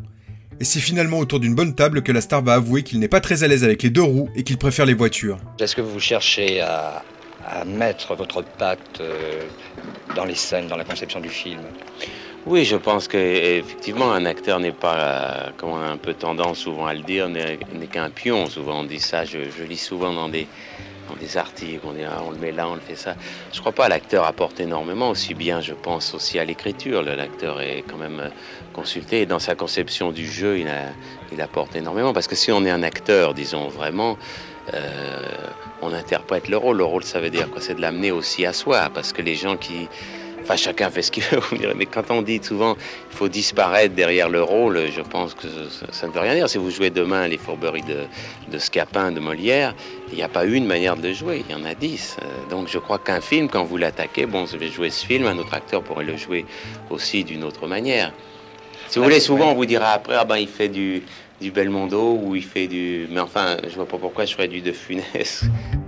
Et 0.60 0.64
c'est 0.64 0.80
finalement 0.80 1.18
autour 1.18 1.40
d'une 1.40 1.54
bonne 1.54 1.74
table 1.74 2.02
que 2.02 2.12
la 2.12 2.20
star 2.20 2.42
va 2.42 2.54
avouer 2.54 2.82
qu'il 2.82 3.00
n'est 3.00 3.08
pas 3.08 3.20
très 3.20 3.42
à 3.42 3.48
l'aise 3.48 3.64
avec 3.64 3.82
les 3.82 3.90
deux 3.90 4.02
roues 4.02 4.28
et 4.36 4.44
qu'il 4.44 4.56
préfère 4.58 4.86
les 4.86 4.94
voitures. 4.94 5.38
Est-ce 5.58 5.74
que 5.74 5.80
vous 5.80 5.98
cherchez 5.98 6.60
à, 6.60 7.02
à 7.46 7.64
mettre 7.64 8.14
votre 8.14 8.42
patte 8.42 9.00
euh, 9.00 9.42
dans 10.14 10.24
les 10.24 10.34
scènes, 10.36 10.68
dans 10.68 10.76
la 10.76 10.84
conception 10.84 11.20
du 11.20 11.28
film? 11.28 11.60
Oui, 12.46 12.64
je 12.64 12.76
pense 12.76 13.08
que 13.08 13.16
effectivement 13.16 14.12
un 14.12 14.26
acteur 14.26 14.60
n'est 14.60 14.72
pas, 14.72 14.96
euh, 14.96 15.50
comme 15.56 15.70
on 15.70 15.80
a 15.80 15.86
un 15.86 15.96
peu 15.96 16.12
tendance 16.12 16.58
souvent 16.58 16.86
à 16.86 16.94
le 16.94 17.02
dire, 17.02 17.28
n'est 17.28 17.58
n'est 17.74 17.86
qu'un 17.86 18.10
pion. 18.10 18.46
Souvent 18.50 18.80
on 18.80 18.84
dit 18.84 19.00
ça. 19.00 19.24
Je, 19.24 19.38
je 19.58 19.64
lis 19.64 19.78
souvent 19.78 20.12
dans 20.12 20.28
des 20.28 20.46
dans 21.08 21.16
des 21.16 21.36
articles, 21.36 21.84
on 21.84 21.94
on 22.26 22.30
le 22.30 22.38
met 22.38 22.52
là, 22.52 22.68
on 22.68 22.74
le 22.74 22.80
fait 22.80 22.96
ça. 22.96 23.14
Je 23.52 23.60
crois 23.60 23.72
pas 23.72 23.88
l'acteur 23.88 24.24
apporte 24.24 24.60
énormément, 24.60 25.10
aussi 25.10 25.34
bien 25.34 25.60
je 25.60 25.74
pense 25.74 26.14
aussi 26.14 26.38
à 26.38 26.44
l'écriture. 26.44 27.02
L'acteur 27.02 27.60
est 27.60 27.84
quand 27.88 27.98
même 27.98 28.20
euh, 28.20 28.28
consulté 28.72 29.26
dans 29.26 29.38
sa 29.38 29.54
conception 29.54 30.12
du 30.12 30.26
jeu, 30.26 30.58
il 30.58 31.40
apporte 31.40 31.76
énormément. 31.76 32.12
Parce 32.12 32.28
que 32.28 32.36
si 32.36 32.52
on 32.52 32.64
est 32.64 32.70
un 32.70 32.82
acteur, 32.82 33.34
disons 33.34 33.68
vraiment, 33.68 34.18
euh, 34.72 35.22
on 35.82 35.92
interprète 35.92 36.48
le 36.48 36.56
rôle. 36.56 36.78
Le 36.78 36.84
rôle, 36.84 37.04
ça 37.04 37.20
veut 37.20 37.30
dire 37.30 37.50
quoi? 37.50 37.60
C'est 37.60 37.74
de 37.74 37.80
l'amener 37.80 38.10
aussi 38.10 38.46
à 38.46 38.52
soi, 38.52 38.90
parce 38.92 39.12
que 39.12 39.22
les 39.22 39.34
gens 39.34 39.56
qui 39.56 39.88
Enfin, 40.44 40.56
chacun 40.56 40.90
fait 40.90 41.00
ce 41.00 41.10
qu'il 41.10 41.22
veut. 41.24 41.40
Mais 41.76 41.86
quand 41.86 42.10
on 42.10 42.20
dit 42.20 42.38
souvent 42.42 42.76
il 43.10 43.16
faut 43.16 43.28
disparaître 43.28 43.94
derrière 43.94 44.28
le 44.28 44.42
rôle, 44.42 44.78
je 44.94 45.00
pense 45.00 45.32
que 45.32 45.48
ça, 45.70 45.86
ça 45.90 46.06
ne 46.06 46.12
veut 46.12 46.20
rien 46.20 46.34
dire. 46.34 46.50
Si 46.50 46.58
vous 46.58 46.70
jouez 46.70 46.90
demain 46.90 47.26
les 47.28 47.38
fourberies 47.38 47.82
de, 47.82 48.00
de 48.52 48.58
Scapin, 48.58 49.10
de 49.10 49.20
Molière, 49.20 49.74
il 50.10 50.16
n'y 50.16 50.22
a 50.22 50.28
pas 50.28 50.44
une 50.44 50.66
manière 50.66 50.96
de 50.96 51.08
le 51.08 51.14
jouer, 51.14 51.42
il 51.48 51.52
y 51.52 51.58
en 51.58 51.64
a 51.64 51.74
dix. 51.74 52.18
Euh, 52.22 52.50
Donc 52.50 52.68
je 52.68 52.78
crois 52.78 52.98
qu'un 52.98 53.22
film, 53.22 53.48
quand 53.48 53.64
vous 53.64 53.78
l'attaquez, 53.78 54.26
bon, 54.26 54.44
je 54.44 54.58
vais 54.58 54.68
jouer 54.68 54.90
ce 54.90 55.06
film, 55.06 55.26
un 55.26 55.38
autre 55.38 55.54
acteur 55.54 55.82
pourrait 55.82 56.04
le 56.04 56.16
jouer 56.18 56.44
aussi 56.90 57.24
d'une 57.24 57.42
autre 57.42 57.66
manière. 57.66 58.12
Si 58.88 58.98
vous 58.98 59.04
voulez, 59.04 59.20
souvent 59.20 59.50
on 59.52 59.54
vous 59.54 59.66
dira 59.66 59.92
après, 59.92 60.14
ah 60.14 60.24
ben 60.26 60.36
il 60.36 60.46
fait 60.48 60.68
du, 60.68 61.02
du 61.40 61.50
Belmondo 61.50 62.20
ou 62.22 62.36
il 62.36 62.44
fait 62.44 62.66
du. 62.66 63.06
Mais 63.10 63.20
enfin, 63.20 63.56
je 63.66 63.74
vois 63.74 63.86
pas 63.86 63.96
pourquoi 63.96 64.26
je 64.26 64.34
ferais 64.34 64.48
du 64.48 64.60
De 64.60 64.72
Funès. 64.72 65.44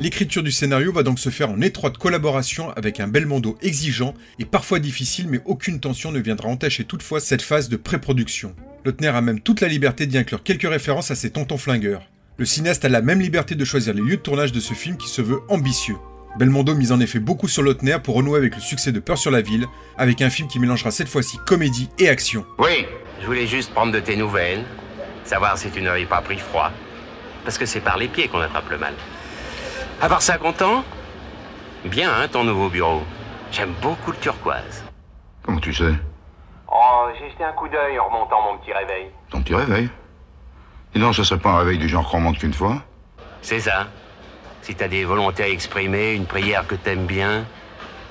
L'écriture 0.00 0.42
du 0.42 0.50
scénario 0.50 0.94
va 0.94 1.02
donc 1.02 1.18
se 1.18 1.28
faire 1.28 1.50
en 1.50 1.60
étroite 1.60 1.98
collaboration 1.98 2.70
avec 2.70 3.00
un 3.00 3.06
Belmondo 3.06 3.58
exigeant 3.60 4.14
et 4.38 4.46
parfois 4.46 4.78
difficile, 4.78 5.28
mais 5.28 5.42
aucune 5.44 5.78
tension 5.78 6.10
ne 6.10 6.18
viendra 6.18 6.48
entacher 6.48 6.84
toutefois 6.84 7.20
cette 7.20 7.42
phase 7.42 7.68
de 7.68 7.76
pré-production. 7.76 8.56
Lautner 8.86 9.08
a 9.08 9.20
même 9.20 9.40
toute 9.40 9.60
la 9.60 9.68
liberté 9.68 10.06
d'y 10.06 10.16
inclure 10.16 10.42
quelques 10.42 10.66
références 10.66 11.10
à 11.10 11.14
ses 11.14 11.28
tontons 11.28 11.58
flingueurs. 11.58 12.08
Le 12.38 12.46
cinéaste 12.46 12.86
a 12.86 12.88
la 12.88 13.02
même 13.02 13.20
liberté 13.20 13.54
de 13.54 13.64
choisir 13.66 13.92
les 13.92 14.00
lieux 14.00 14.16
de 14.16 14.22
tournage 14.22 14.52
de 14.52 14.60
ce 14.60 14.72
film 14.72 14.96
qui 14.96 15.08
se 15.08 15.20
veut 15.20 15.40
ambitieux. 15.50 15.98
Belmondo 16.38 16.74
mise 16.74 16.92
en 16.92 17.00
effet 17.00 17.18
beaucoup 17.18 17.46
sur 17.46 17.62
Lautner 17.62 17.98
pour 18.02 18.14
renouer 18.14 18.38
avec 18.38 18.54
le 18.54 18.62
succès 18.62 18.92
de 18.92 19.00
Peur 19.00 19.18
sur 19.18 19.30
la 19.30 19.42
ville, 19.42 19.66
avec 19.98 20.22
un 20.22 20.30
film 20.30 20.48
qui 20.48 20.60
mélangera 20.60 20.92
cette 20.92 21.08
fois-ci 21.08 21.36
comédie 21.46 21.90
et 21.98 22.08
action. 22.08 22.46
Oui, 22.58 22.86
je 23.20 23.26
voulais 23.26 23.46
juste 23.46 23.70
prendre 23.74 23.92
de 23.92 24.00
tes 24.00 24.16
nouvelles, 24.16 24.64
savoir 25.24 25.58
si 25.58 25.70
tu 25.70 25.82
n'avais 25.82 26.06
pas 26.06 26.22
pris 26.22 26.38
froid. 26.38 26.72
Parce 27.44 27.58
que 27.58 27.66
c'est 27.66 27.80
par 27.80 27.98
les 27.98 28.08
pieds 28.08 28.28
qu'on 28.28 28.40
attrape 28.40 28.70
le 28.70 28.78
mal. 28.78 28.94
À 30.02 30.08
part 30.08 30.22
ça, 30.22 30.38
content 30.38 30.82
Bien, 31.84 32.10
hein, 32.10 32.28
ton 32.28 32.42
nouveau 32.42 32.70
bureau. 32.70 33.02
J'aime 33.52 33.74
beaucoup 33.82 34.12
le 34.12 34.16
turquoise. 34.16 34.82
Comment 35.42 35.60
tu 35.60 35.74
sais 35.74 35.92
Oh, 36.72 37.08
j'ai 37.18 37.28
jeté 37.30 37.44
un 37.44 37.52
coup 37.52 37.68
d'œil 37.68 37.98
en 37.98 38.06
remontant 38.06 38.40
mon 38.42 38.58
petit 38.58 38.72
réveil. 38.72 39.10
Ton 39.28 39.42
petit 39.42 39.54
réveil 39.54 39.90
Et 40.94 40.98
non, 40.98 41.12
ce 41.12 41.22
serait 41.22 41.40
pas 41.40 41.50
un 41.50 41.58
réveil 41.58 41.76
du 41.76 41.88
genre 41.88 42.08
qu'on 42.08 42.18
remonte 42.18 42.38
qu'une 42.38 42.54
fois 42.54 42.76
C'est 43.42 43.60
ça. 43.60 43.88
Si 44.62 44.74
t'as 44.74 44.88
des 44.88 45.04
volontés 45.04 45.42
à 45.42 45.48
exprimer, 45.48 46.14
une 46.14 46.26
prière 46.26 46.66
que 46.66 46.76
t'aimes 46.76 47.06
bien, 47.06 47.44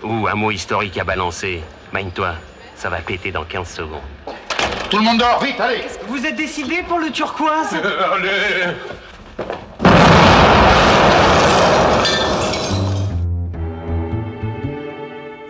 ou 0.03 0.27
un 0.27 0.35
mot 0.35 0.51
historique 0.51 0.97
à 0.99 1.03
balancer, 1.03 1.63
mine-toi, 1.93 2.33
ça 2.75 2.89
va 2.89 2.97
péter 2.97 3.31
dans 3.31 3.45
15 3.45 3.67
secondes. 3.67 4.01
Tout 4.91 4.97
le 4.97 5.03
monde 5.03 5.17
dort, 5.17 5.43
vite, 5.43 5.59
allez 5.59 5.83
Vous 6.07 6.23
êtes 6.23 6.35
décidé 6.35 6.83
pour 6.87 6.99
le 6.99 7.09
turquoise? 7.11 7.73
Allez 8.13 8.75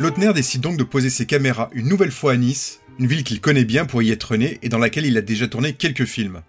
Lautner 0.09 0.33
décide 0.33 0.61
donc 0.61 0.75
de 0.75 0.83
poser 0.83 1.11
ses 1.11 1.27
caméras 1.27 1.69
une 1.71 1.87
nouvelle 1.87 2.09
fois 2.09 2.31
à 2.31 2.35
Nice, 2.35 2.79
une 2.97 3.05
ville 3.05 3.23
qu'il 3.23 3.39
connaît 3.39 3.63
bien 3.63 3.85
pour 3.85 4.01
y 4.01 4.09
être 4.09 4.37
né 4.37 4.57
et 4.63 4.67
dans 4.67 4.79
laquelle 4.79 5.05
il 5.05 5.15
a 5.19 5.21
déjà 5.21 5.47
tourné 5.47 5.73
quelques 5.73 6.05
films. 6.05 6.41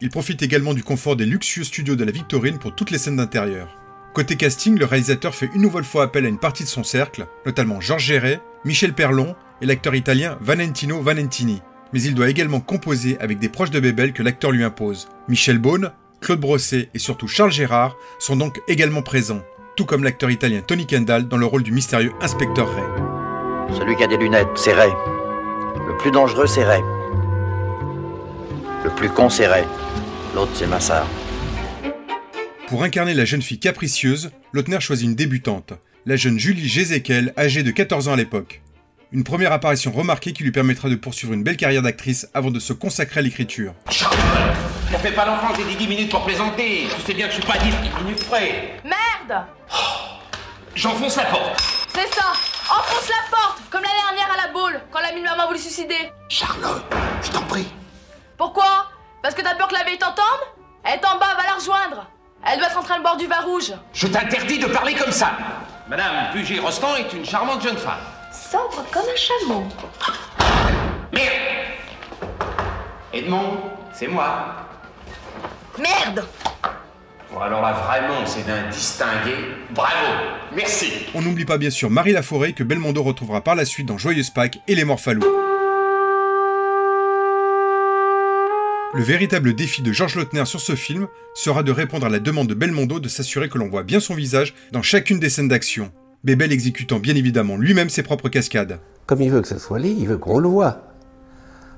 Il 0.00 0.10
profite 0.10 0.42
également 0.42 0.74
du 0.74 0.84
confort 0.84 1.16
des 1.16 1.26
luxueux 1.26 1.64
studios 1.64 1.96
de 1.96 2.04
la 2.04 2.12
Victorine 2.12 2.60
pour 2.60 2.72
toutes 2.72 2.92
les 2.92 2.98
scènes 2.98 3.16
d'intérieur. 3.16 3.76
Côté 4.14 4.36
casting, 4.36 4.78
le 4.78 4.84
réalisateur 4.84 5.34
fait 5.34 5.50
une 5.56 5.62
nouvelle 5.62 5.82
fois 5.82 6.04
appel 6.04 6.24
à 6.24 6.28
une 6.28 6.38
partie 6.38 6.62
de 6.62 6.68
son 6.68 6.84
cercle, 6.84 7.26
notamment 7.44 7.80
Georges 7.80 8.04
Géret, 8.04 8.40
Michel 8.64 8.92
Perlon 8.92 9.34
et 9.60 9.66
l'acteur 9.66 9.96
italien 9.96 10.38
Valentino 10.40 11.02
Valentini. 11.02 11.62
Mais 11.92 12.00
il 12.02 12.14
doit 12.14 12.30
également 12.30 12.60
composer 12.60 13.18
avec 13.18 13.40
des 13.40 13.48
proches 13.48 13.72
de 13.72 13.80
Bébel 13.80 14.12
que 14.12 14.22
l'acteur 14.22 14.52
lui 14.52 14.62
impose. 14.62 15.08
Michel 15.26 15.58
Beaune, 15.58 15.90
Claude 16.20 16.38
Brosset 16.38 16.90
et 16.94 17.00
surtout 17.00 17.26
Charles 17.26 17.50
Gérard 17.50 17.96
sont 18.20 18.36
donc 18.36 18.60
également 18.68 19.02
présents. 19.02 19.42
Tout 19.80 19.86
comme 19.86 20.04
l'acteur 20.04 20.30
italien 20.30 20.60
Tony 20.60 20.84
Kendall 20.84 21.26
dans 21.26 21.38
le 21.38 21.46
rôle 21.46 21.62
du 21.62 21.72
mystérieux 21.72 22.12
inspecteur 22.20 22.68
Ray. 22.70 22.84
Celui 23.78 23.96
qui 23.96 24.04
a 24.04 24.06
des 24.06 24.18
lunettes, 24.18 24.46
c'est 24.54 24.74
Ray. 24.74 24.90
Le 25.88 25.96
plus 25.96 26.10
dangereux, 26.10 26.46
c'est 26.46 26.64
Ray. 26.64 26.82
Le 28.84 28.90
plus 28.94 29.08
con, 29.08 29.30
c'est 29.30 29.46
Ray. 29.46 29.64
L'autre, 30.34 30.52
c'est 30.54 30.66
Massard. 30.66 31.08
Pour 32.68 32.82
incarner 32.82 33.14
la 33.14 33.24
jeune 33.24 33.40
fille 33.40 33.58
capricieuse, 33.58 34.32
Lautner 34.52 34.80
choisit 34.80 35.08
une 35.08 35.14
débutante, 35.14 35.72
la 36.04 36.16
jeune 36.16 36.38
Julie 36.38 36.68
Jézékel, 36.68 37.32
âgée 37.38 37.62
de 37.62 37.70
14 37.70 38.08
ans 38.08 38.12
à 38.12 38.16
l'époque. 38.16 38.60
Une 39.12 39.24
première 39.24 39.52
apparition 39.52 39.92
remarquée 39.92 40.34
qui 40.34 40.42
lui 40.42 40.52
permettra 40.52 40.90
de 40.90 40.94
poursuivre 40.94 41.32
une 41.32 41.42
belle 41.42 41.56
carrière 41.56 41.80
d'actrice 41.80 42.28
avant 42.34 42.50
de 42.50 42.60
se 42.60 42.74
consacrer 42.74 43.20
à 43.20 43.22
l'écriture. 43.22 43.72
Ne 44.90 44.98
fais 44.98 45.12
pas 45.12 45.24
l'enfant, 45.24 45.54
j'ai 45.56 45.64
dit 45.64 45.76
10 45.76 45.86
minutes 45.88 46.10
pour 46.10 46.24
plaisanter. 46.24 46.88
Tu 46.96 47.00
sais 47.02 47.14
bien 47.14 47.26
que 47.26 47.32
je 47.32 47.38
suis 47.38 47.46
pas 47.46 47.54
à 47.54 47.58
10 47.58 47.72
minutes 48.02 48.26
près. 48.28 48.80
Merde 48.84 49.44
J'enfonce 50.74 51.16
la 51.16 51.24
porte. 51.26 51.60
C'est 51.88 52.12
ça 52.14 52.32
Enfonce 52.72 53.08
la 53.08 53.36
porte 53.36 53.60
Comme 53.70 53.82
l'année 53.82 53.94
dernière 54.16 54.32
à 54.32 54.46
la 54.46 54.52
boule, 54.52 54.80
quand 54.90 55.00
la 55.00 55.12
mine 55.12 55.24
maman 55.24 55.46
voulu 55.46 55.58
suicider. 55.58 56.12
Charlotte, 56.28 56.82
je 57.22 57.30
t'en 57.30 57.42
prie. 57.42 57.68
Pourquoi? 58.36 58.86
Parce 59.22 59.34
que 59.34 59.42
t'as 59.42 59.54
peur 59.54 59.68
que 59.68 59.74
la 59.74 59.84
vieille 59.84 59.98
t'entende? 59.98 60.24
Elle 60.84 60.94
est 60.98 61.06
en 61.06 61.18
bas, 61.18 61.34
va 61.36 61.44
la 61.44 61.54
rejoindre. 61.54 62.06
Elle 62.44 62.58
doit 62.58 62.68
être 62.68 62.78
en 62.78 62.82
train 62.82 62.96
de 62.98 63.02
boire 63.02 63.16
du 63.16 63.26
vin 63.26 63.40
rouge. 63.42 63.72
Je 63.92 64.06
t'interdis 64.06 64.58
de 64.58 64.66
parler 64.66 64.94
comme 64.94 65.12
ça. 65.12 65.32
Madame 65.88 66.32
Puget-Rostan 66.32 66.96
est 66.96 67.12
une 67.12 67.24
charmante 67.24 67.62
jeune 67.62 67.76
femme. 67.76 68.00
Sobre 68.32 68.84
comme 68.90 69.02
un 69.02 69.16
chameau. 69.16 69.64
Merde 71.12 71.32
Edmond, 73.12 73.60
c'est 73.92 74.06
moi. 74.06 74.69
Merde 75.80 76.24
Bon, 77.32 77.38
alors 77.40 77.62
là, 77.62 77.72
vraiment, 77.72 78.26
c'est 78.26 78.46
d'un 78.46 78.68
distingué. 78.70 79.32
Bravo 79.72 79.92
Merci 80.54 80.90
On 81.14 81.22
n'oublie 81.22 81.44
pas 81.44 81.58
bien 81.58 81.70
sûr 81.70 81.88
Marie 81.88 82.12
Laforêt 82.12 82.52
que 82.52 82.64
Belmondo 82.64 83.02
retrouvera 83.02 83.40
par 83.40 83.54
la 83.54 83.64
suite 83.64 83.86
dans 83.86 83.98
Joyeuse 83.98 84.30
Pâques 84.30 84.58
et 84.66 84.74
Les 84.74 84.84
Morphalous. 84.84 85.22
Le 88.92 89.02
véritable 89.02 89.54
défi 89.54 89.82
de 89.82 89.92
Georges 89.92 90.16
Lautner 90.16 90.44
sur 90.44 90.60
ce 90.60 90.74
film 90.74 91.06
sera 91.34 91.62
de 91.62 91.70
répondre 91.70 92.06
à 92.06 92.10
la 92.10 92.18
demande 92.18 92.48
de 92.48 92.54
Belmondo 92.54 92.98
de 92.98 93.08
s'assurer 93.08 93.48
que 93.48 93.56
l'on 93.56 93.68
voit 93.68 93.84
bien 93.84 94.00
son 94.00 94.14
visage 94.14 94.54
dans 94.72 94.82
chacune 94.82 95.20
des 95.20 95.30
scènes 95.30 95.46
d'action. 95.46 95.92
Bébel 96.24 96.50
exécutant 96.52 96.98
bien 96.98 97.14
évidemment 97.14 97.56
lui-même 97.56 97.88
ses 97.88 98.02
propres 98.02 98.28
cascades. 98.28 98.80
Comme 99.06 99.22
il 99.22 99.30
veut 99.30 99.40
que 99.40 99.48
ce 99.48 99.58
soit 99.58 99.78
laid, 99.78 99.94
il 99.96 100.08
veut 100.08 100.18
qu'on 100.18 100.40
le 100.40 100.48
voit. 100.48 100.89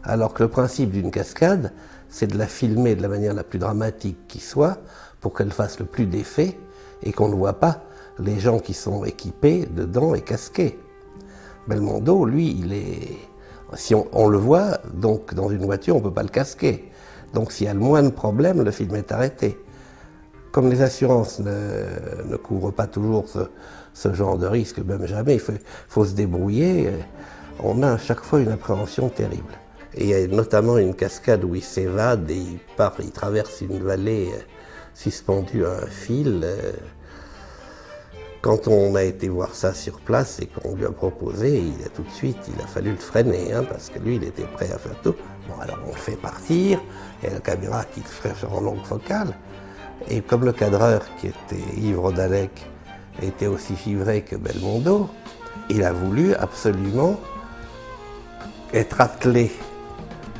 Alors 0.05 0.35
que 0.35 0.43
le 0.43 0.49
principe 0.49 0.91
d'une 0.91 1.11
cascade, 1.11 1.73
c'est 2.09 2.27
de 2.27 2.37
la 2.37 2.47
filmer 2.47 2.95
de 2.95 3.03
la 3.03 3.09
manière 3.09 3.35
la 3.35 3.45
plus 3.45 3.59
dramatique 3.59 4.19
qui 4.29 4.41
soit, 4.41 4.79
pour 5.21 5.33
qu'elle 5.33 5.53
fasse 5.53 5.79
le 5.79 5.87
plus 5.87 6.07
d'effet 6.07 6.59
et 7.03 7.13
qu'on 7.13 7.29
ne 7.29 7.35
voit 7.35 7.61
pas 7.61 7.85
les 8.19 8.39
gens 8.39 8.59
qui 8.59 8.75
sont 8.75 9.05
équipés 9.05 9.67
dedans 9.75 10.15
et 10.15 10.21
casqués. 10.21 10.79
Belmondo, 11.69 12.25
lui, 12.25 12.57
il 12.59 12.73
est. 12.73 13.19
Si 13.75 13.95
on, 13.95 14.29
le 14.29 14.37
voit, 14.37 14.79
donc 14.93 15.33
dans 15.33 15.49
une 15.49 15.65
voiture, 15.65 15.97
on 15.97 16.01
ne 16.01 16.05
peut 16.05 16.13
pas 16.13 16.23
le 16.23 16.29
casquer. 16.29 16.91
Donc 17.33 17.53
s'il 17.53 17.67
y 17.67 17.71
a 17.71 17.73
le 17.73 17.81
moins 17.81 18.03
de 18.03 18.11
problèmes, 18.11 18.63
le 18.63 18.71
film 18.71 18.95
est 18.97 19.11
arrêté. 19.13 19.59
Comme 20.51 20.69
les 20.69 20.83
assurances 20.83 21.39
ne, 21.41 22.37
couvrent 22.37 22.73
pas 22.73 22.87
toujours 22.87 23.25
ce, 23.95 24.13
genre 24.13 24.37
de 24.37 24.47
risque, 24.47 24.81
même 24.81 25.07
jamais, 25.07 25.37
il 25.37 25.59
faut 25.89 26.05
se 26.05 26.13
débrouiller. 26.13 26.91
On 27.61 27.83
a 27.83 27.93
à 27.93 27.99
chaque 27.99 28.21
fois 28.21 28.41
une 28.41 28.51
appréhension 28.51 29.09
terrible. 29.09 29.55
Et 29.95 30.05
il 30.05 30.09
y 30.09 30.15
a 30.15 30.27
notamment 30.27 30.79
une 30.79 30.95
cascade 30.95 31.45
où 31.45 31.55
il 31.55 31.63
s'évade 31.63 32.31
et 32.31 32.37
il 32.37 32.59
part, 32.77 32.95
il 33.01 33.11
traverse 33.11 33.61
une 33.61 33.83
vallée 33.83 34.31
suspendu 34.95 35.67
à 35.67 35.73
un 35.73 35.87
fil. 35.87 36.47
Quand 38.41 38.67
on 38.69 38.95
a 38.97 39.05
été 39.05 39.29
voir 39.29 39.55
ça 39.55 39.73
sur 39.73 40.01
place 40.01 40.41
et 40.41 40.47
qu'on 40.47 40.75
lui 40.75 40.85
a 40.85 40.91
proposé, 40.91 41.59
il 41.59 41.85
a 41.85 41.89
tout 41.89 42.03
de 42.03 42.11
suite, 42.11 42.39
il 42.49 42.61
a 42.61 42.67
fallu 42.67 42.91
le 42.91 42.97
freiner, 42.97 43.53
hein, 43.53 43.65
parce 43.69 43.89
que 43.89 44.01
lui, 44.01 44.17
il 44.17 44.25
était 44.25 44.43
prêt 44.43 44.73
à 44.73 44.79
faire 44.79 45.01
tout. 45.03 45.15
Bon, 45.47 45.61
alors 45.61 45.79
on 45.87 45.93
le 45.93 45.97
fait 45.97 46.17
partir, 46.17 46.81
et 47.23 47.31
la 47.31 47.39
caméra 47.39 47.85
qui 47.85 48.01
ferait 48.01 48.35
en 48.51 48.61
longue 48.61 48.85
focale. 48.85 49.35
Et 50.09 50.23
comme 50.23 50.45
le 50.45 50.53
cadreur, 50.53 51.03
qui 51.21 51.29
était 51.29 51.63
Yves 51.77 52.01
Rodalec, 52.01 52.69
était 53.23 53.47
aussi 53.47 53.77
givré 53.77 54.23
que 54.23 54.35
Belmondo, 54.35 55.09
il 55.69 55.85
a 55.85 55.93
voulu 55.93 56.35
absolument 56.35 57.21
être 58.73 59.01
attelé 59.01 59.53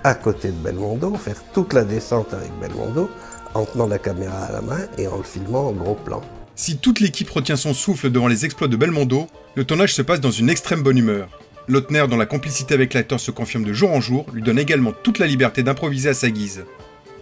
à 0.05 0.15
côté 0.15 0.49
de 0.49 0.57
Belmondo, 0.57 1.15
faire 1.15 1.43
toute 1.53 1.73
la 1.73 1.85
descente 1.85 2.35
avec 2.35 2.51
Belmondo, 2.61 3.11
en 3.55 3.65
tenant 3.65 3.87
la 3.87 3.99
caméra 3.99 4.45
à 4.45 4.53
la 4.53 4.61
main 4.63 4.81
et 4.99 5.07
en 5.07 5.19
le 5.19 5.23
filmant 5.23 5.69
en 5.69 5.73
gros 5.73 5.95
plan. 5.95 6.21
Si 6.55 6.77
toute 6.77 7.01
l'équipe 7.01 7.31
retient 7.31 7.57
son 7.57 7.75
souffle 7.75 8.11
devant 8.11 8.29
les 8.29 8.45
exploits 8.45 8.69
de 8.69 8.77
Belmondo, 8.77 9.27
le 9.55 9.65
tournage 9.65 9.95
se 9.95 10.03
passe 10.03 10.21
dans 10.21 10.31
une 10.31 10.51
extrême 10.51 10.83
bonne 10.83 10.99
humeur. 10.99 11.29
Lautner, 11.69 12.07
dont 12.09 12.17
la 12.17 12.27
complicité 12.27 12.75
avec 12.75 12.93
l'acteur 12.93 13.21
se 13.21 13.31
confirme 13.31 13.65
de 13.65 13.73
jour 13.73 13.93
en 13.93 14.01
jour, 14.01 14.27
lui 14.33 14.43
donne 14.43 14.59
également 14.59 14.93
toute 14.93 15.19
la 15.19 15.27
liberté 15.27 15.63
d'improviser 15.63 16.09
à 16.09 16.15
sa 16.15 16.31
guise. 16.31 16.65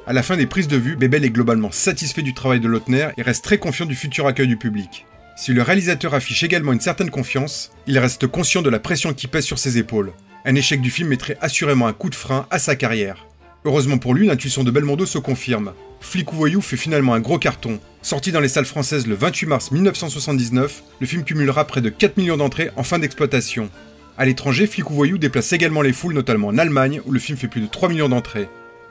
À 0.07 0.13
la 0.13 0.23
fin 0.23 0.37
des 0.37 0.47
prises 0.47 0.69
de 0.69 0.77
vue, 0.77 0.97
Bébel 0.97 1.25
est 1.25 1.31
globalement 1.31 1.71
satisfait 1.71 2.23
du 2.23 2.35
travail 2.35 2.59
de 2.59 2.69
Lautner 2.69 3.09
et 3.17 3.23
reste 3.23 3.45
très 3.45 3.59
confiant 3.59 3.87
du 3.87 3.95
futur 3.95 4.27
accueil 4.27 4.49
du 4.49 4.57
public. 4.57 5.07
Si 5.37 5.53
le 5.53 5.63
réalisateur 5.63 6.15
affiche 6.15 6.43
également 6.43 6.73
une 6.73 6.81
certaine 6.81 7.11
confiance, 7.11 7.71
il 7.87 7.99
reste 7.99 8.27
conscient 8.27 8.63
de 8.63 8.71
la 8.71 8.79
pression 8.79 9.15
qui 9.15 9.27
pèse 9.27 9.45
sur 9.45 9.59
ses 9.59 9.79
épaules. 9.79 10.13
Un 10.47 10.55
échec 10.55 10.81
du 10.81 10.91
film 10.91 11.09
mettrait 11.09 11.37
assurément 11.43 11.87
un 11.87 11.93
coup 11.93 12.09
de 12.09 12.15
frein 12.15 12.47
à 12.51 12.59
sa 12.59 12.75
carrière. 12.75 13.27
Heureusement 13.67 13.99
pour 13.99 14.15
lui, 14.15 14.27
l'intuition 14.27 14.65
de 14.65 14.71
Belmondo 14.71 15.05
se 15.05 15.19
confirme. 15.19 15.75
Flic 16.01 16.33
ou 16.33 16.37
voyou 16.37 16.63
fait 16.63 16.79
finalement 16.79 17.13
un 17.13 17.21
gros 17.21 17.39
carton. 17.39 17.79
Sorti 18.01 18.33
dans 18.33 18.41
les 18.41 18.49
salles 18.49 18.65
françaises 18.65 19.07
le 19.07 19.15
28 19.15 19.47
mars 19.47 19.71
1979, 19.71 20.83
le 20.99 21.07
film 21.07 21.25
cumulera 21.25 21.67
près 21.67 21.83
de 21.83 21.91
4 21.91 22.17
millions 22.17 22.39
d'entrées 22.39 22.71
en 22.77 22.83
fin 22.85 22.99
d'exploitation. 22.99 23.69
À 24.17 24.25
l'étranger, 24.25 24.67
Flic 24.67 24.91
ou 24.91 24.95
voyou 24.95 25.19
déplace 25.19 25.53
également 25.53 25.83
les 25.83 25.93
foules, 25.93 26.15
notamment 26.15 26.49
en 26.49 26.57
Allemagne, 26.57 27.03
où 27.05 27.13
le 27.13 27.21
film 27.21 27.37
fait 27.37 27.49
plus 27.49 27.61
de 27.61 27.67
3 27.67 27.91
millions 27.91 28.09
d'entrées. 28.09 28.49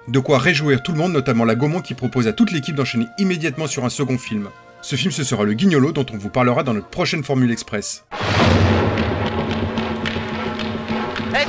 De 0.07 0.19
quoi 0.19 0.37
réjouir 0.37 0.83
tout 0.83 0.91
le 0.91 0.99
monde, 0.99 1.13
notamment 1.13 1.45
la 1.45 1.55
Gaumont 1.55 1.81
qui 1.81 1.95
propose 1.95 2.27
à 2.27 2.33
toute 2.33 2.51
l'équipe 2.51 2.75
d'enchaîner 2.75 3.07
immédiatement 3.17 3.67
sur 3.67 3.85
un 3.85 3.89
second 3.89 4.19
film. 4.19 4.49
Ce 4.83 4.95
film, 4.95 5.11
ce 5.11 5.23
sera 5.23 5.45
le 5.45 5.53
Guignolo 5.53 5.91
dont 5.91 6.05
on 6.13 6.17
vous 6.17 6.29
parlera 6.29 6.61
dans 6.61 6.75
notre 6.75 6.89
prochaine 6.89 7.23
Formule 7.23 7.51
Express. 7.51 8.05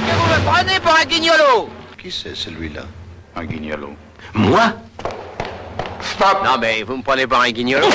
Est-ce 0.06 0.12
que 0.12 0.16
vous 0.16 0.40
me 0.40 0.52
prenez 0.52 0.80
pour 0.80 0.96
un 0.96 1.04
guignolo 1.04 1.68
Qui 2.00 2.10
c'est 2.10 2.34
celui-là 2.34 2.82
Un 3.36 3.44
guignolo? 3.44 3.90
Moi? 4.34 4.72
Stop 6.00 6.38
Non 6.44 6.58
mais 6.60 6.82
vous 6.82 6.96
me 6.96 7.02
prenez 7.02 7.26
pour 7.26 7.40
un 7.40 7.50
guignolo 7.50 7.86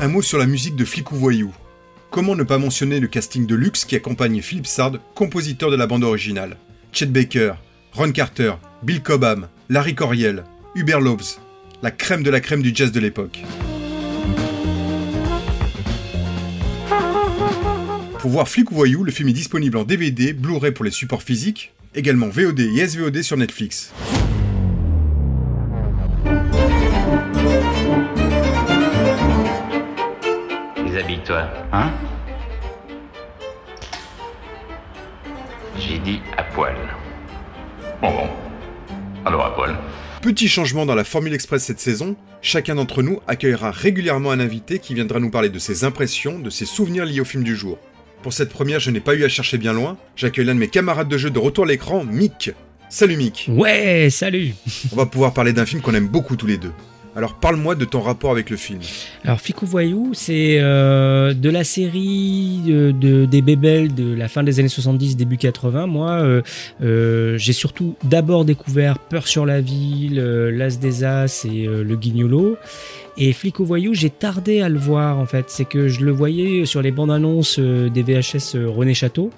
Un 0.00 0.08
mot 0.08 0.22
sur 0.22 0.38
la 0.38 0.46
musique 0.46 0.76
de 0.76 0.84
Flic 0.84 1.10
ou 1.12 1.16
Voyou. 1.16 1.52
Comment 2.10 2.36
ne 2.36 2.44
pas 2.44 2.58
mentionner 2.58 3.00
le 3.00 3.08
casting 3.08 3.46
de 3.46 3.54
luxe 3.54 3.84
qui 3.84 3.96
accompagne 3.96 4.40
Philip 4.40 4.66
Sard, 4.66 4.92
compositeur 5.14 5.70
de 5.70 5.76
la 5.76 5.86
bande 5.86 6.04
originale? 6.04 6.56
Chet 6.92 7.06
Baker, 7.06 7.54
Ron 7.92 8.12
Carter, 8.12 8.52
Bill 8.82 9.02
Cobham, 9.02 9.48
Larry 9.68 9.94
Coryell, 9.94 10.44
Hubert 10.74 11.00
Lopes, 11.00 11.38
la 11.82 11.90
crème 11.90 12.22
de 12.22 12.30
la 12.30 12.40
crème 12.40 12.62
du 12.62 12.72
jazz 12.74 12.92
de 12.92 13.00
l'époque. 13.00 13.42
Pour 18.18 18.32
voir 18.32 18.48
Flic 18.48 18.72
ou 18.72 18.74
Voyou, 18.74 19.04
le 19.04 19.12
film 19.12 19.28
est 19.28 19.32
disponible 19.32 19.76
en 19.76 19.84
DVD, 19.84 20.32
Blu-ray 20.32 20.72
pour 20.72 20.84
les 20.84 20.90
supports 20.90 21.22
physiques, 21.22 21.72
également 21.94 22.28
VOD 22.28 22.58
et 22.58 22.84
SVOD 22.84 23.22
sur 23.22 23.36
Netflix. 23.36 23.92
Déshabille-toi. 30.84 31.48
Hein 31.72 31.92
J'ai 35.78 36.00
dit 36.00 36.20
à 36.36 36.42
poil. 36.42 36.74
Bon, 38.02 38.10
bon. 38.10 38.28
Alors 39.24 39.46
à 39.46 39.54
poil. 39.54 39.76
Petit 40.22 40.48
changement 40.48 40.86
dans 40.86 40.96
la 40.96 41.04
Formule 41.04 41.34
Express 41.34 41.62
cette 41.62 41.78
saison, 41.78 42.16
chacun 42.42 42.74
d'entre 42.74 43.04
nous 43.04 43.20
accueillera 43.28 43.70
régulièrement 43.70 44.32
un 44.32 44.40
invité 44.40 44.80
qui 44.80 44.94
viendra 44.94 45.20
nous 45.20 45.30
parler 45.30 45.50
de 45.50 45.58
ses 45.60 45.84
impressions, 45.84 46.40
de 46.40 46.50
ses 46.50 46.66
souvenirs 46.66 47.04
liés 47.04 47.20
au 47.20 47.24
film 47.24 47.44
du 47.44 47.54
jour. 47.54 47.78
Pour 48.22 48.32
cette 48.32 48.50
première, 48.50 48.80
je 48.80 48.90
n'ai 48.90 49.00
pas 49.00 49.14
eu 49.14 49.24
à 49.24 49.28
chercher 49.28 49.58
bien 49.58 49.72
loin, 49.72 49.96
j'accueille 50.16 50.44
l'un 50.44 50.54
de 50.54 50.58
mes 50.60 50.68
camarades 50.68 51.08
de 51.08 51.16
jeu 51.18 51.30
de 51.30 51.38
retour 51.38 51.64
à 51.64 51.68
l'écran, 51.68 52.04
Mick. 52.04 52.50
Salut 52.90 53.16
Mick 53.16 53.46
Ouais, 53.48 54.08
salut 54.10 54.54
On 54.92 54.96
va 54.96 55.06
pouvoir 55.06 55.32
parler 55.34 55.52
d'un 55.52 55.66
film 55.66 55.82
qu'on 55.82 55.94
aime 55.94 56.08
beaucoup 56.08 56.36
tous 56.36 56.46
les 56.46 56.56
deux. 56.56 56.72
Alors 57.16 57.34
parle-moi 57.34 57.74
de 57.74 57.84
ton 57.84 58.00
rapport 58.00 58.30
avec 58.30 58.48
le 58.48 58.56
film. 58.56 58.78
Alors 59.24 59.40
Flic 59.40 59.62
ou 59.62 59.66
Voyou, 59.66 60.10
c'est 60.14 60.58
euh, 60.60 61.32
de 61.34 61.50
la 61.50 61.64
série 61.64 62.60
de, 62.64 62.92
de- 62.92 63.24
des 63.24 63.42
Bébels 63.42 63.92
de 63.94 64.14
la 64.14 64.28
fin 64.28 64.42
des 64.44 64.60
années 64.60 64.68
70, 64.68 65.16
début 65.16 65.36
80. 65.36 65.86
Moi, 65.86 66.10
euh, 66.12 66.42
euh, 66.82 67.36
j'ai 67.36 67.52
surtout 67.52 67.96
d'abord 68.04 68.44
découvert 68.44 68.98
Peur 69.00 69.26
sur 69.26 69.46
la 69.46 69.60
ville, 69.60 70.20
L'As 70.20 70.78
des 70.78 71.02
As 71.02 71.44
et 71.44 71.66
Le 71.66 71.96
Guignolo. 71.96 72.56
Et 73.20 73.32
Flic 73.32 73.58
au 73.58 73.64
voyou, 73.64 73.94
j'ai 73.94 74.10
tardé 74.10 74.60
à 74.60 74.68
le 74.68 74.78
voir 74.78 75.18
en 75.18 75.26
fait. 75.26 75.46
C'est 75.48 75.64
que 75.64 75.88
je 75.88 76.04
le 76.04 76.12
voyais 76.12 76.66
sur 76.66 76.82
les 76.82 76.92
bandes 76.92 77.10
annonces 77.10 77.58
euh, 77.58 77.88
des 77.88 78.04
VHS 78.04 78.54
euh, 78.54 78.68
René 78.68 78.94
Château 78.94 79.32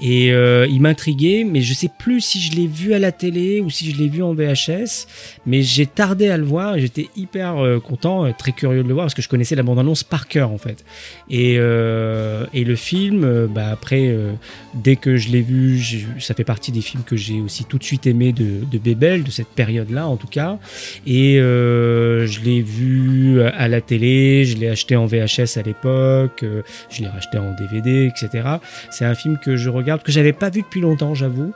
et 0.00 0.32
euh, 0.32 0.66
il 0.68 0.82
m'intriguait, 0.82 1.42
mais 1.42 1.62
je 1.62 1.72
sais 1.72 1.88
plus 1.98 2.20
si 2.20 2.42
je 2.42 2.52
l'ai 2.52 2.66
vu 2.66 2.92
à 2.92 2.98
la 2.98 3.10
télé 3.10 3.62
ou 3.62 3.70
si 3.70 3.90
je 3.90 3.96
l'ai 3.96 4.10
vu 4.10 4.22
en 4.22 4.34
VHS. 4.34 5.06
Mais 5.46 5.62
j'ai 5.62 5.86
tardé 5.86 6.28
à 6.28 6.36
le 6.36 6.44
voir 6.44 6.76
et 6.76 6.80
j'étais 6.82 7.08
hyper 7.16 7.56
euh, 7.56 7.80
content, 7.80 8.30
très 8.34 8.52
curieux 8.52 8.82
de 8.82 8.88
le 8.88 8.92
voir 8.92 9.06
parce 9.06 9.14
que 9.14 9.22
je 9.22 9.30
connaissais 9.30 9.54
la 9.54 9.62
bande 9.62 9.78
annonce 9.78 10.04
par 10.04 10.28
cœur 10.28 10.50
en 10.50 10.58
fait. 10.58 10.84
Et, 11.30 11.54
et 11.54 12.64
le 12.64 12.76
film, 12.76 13.46
bah 13.46 13.68
après, 13.70 14.14
dès 14.74 14.96
que 14.96 15.16
je 15.16 15.30
l'ai 15.30 15.40
vu, 15.40 15.80
ça 16.18 16.34
fait 16.34 16.44
partie 16.44 16.72
des 16.72 16.82
films 16.82 17.02
que 17.04 17.16
j'ai 17.16 17.40
aussi 17.40 17.64
tout 17.64 17.78
de 17.78 17.84
suite 17.84 18.06
aimé 18.06 18.32
de, 18.32 18.64
de 18.70 18.78
Bébel, 18.78 19.24
de 19.24 19.30
cette 19.30 19.48
période-là 19.48 20.06
en 20.06 20.16
tout 20.16 20.26
cas. 20.26 20.58
Et 21.06 21.36
je 21.36 22.40
l'ai 22.44 22.60
vu 22.60 23.21
à 23.54 23.68
la 23.68 23.80
télé, 23.80 24.44
je 24.44 24.56
l'ai 24.56 24.68
acheté 24.68 24.96
en 24.96 25.06
VHS 25.06 25.58
à 25.58 25.62
l'époque, 25.62 26.42
euh, 26.42 26.62
je 26.90 27.02
l'ai 27.02 27.08
racheté 27.08 27.38
en 27.38 27.52
DVD, 27.52 28.06
etc. 28.06 28.48
C'est 28.90 29.04
un 29.04 29.14
film 29.14 29.38
que 29.38 29.56
je 29.56 29.70
regarde, 29.70 30.02
que 30.02 30.12
j'avais 30.12 30.32
pas 30.32 30.50
vu 30.50 30.62
depuis 30.62 30.80
longtemps, 30.80 31.14
j'avoue, 31.14 31.52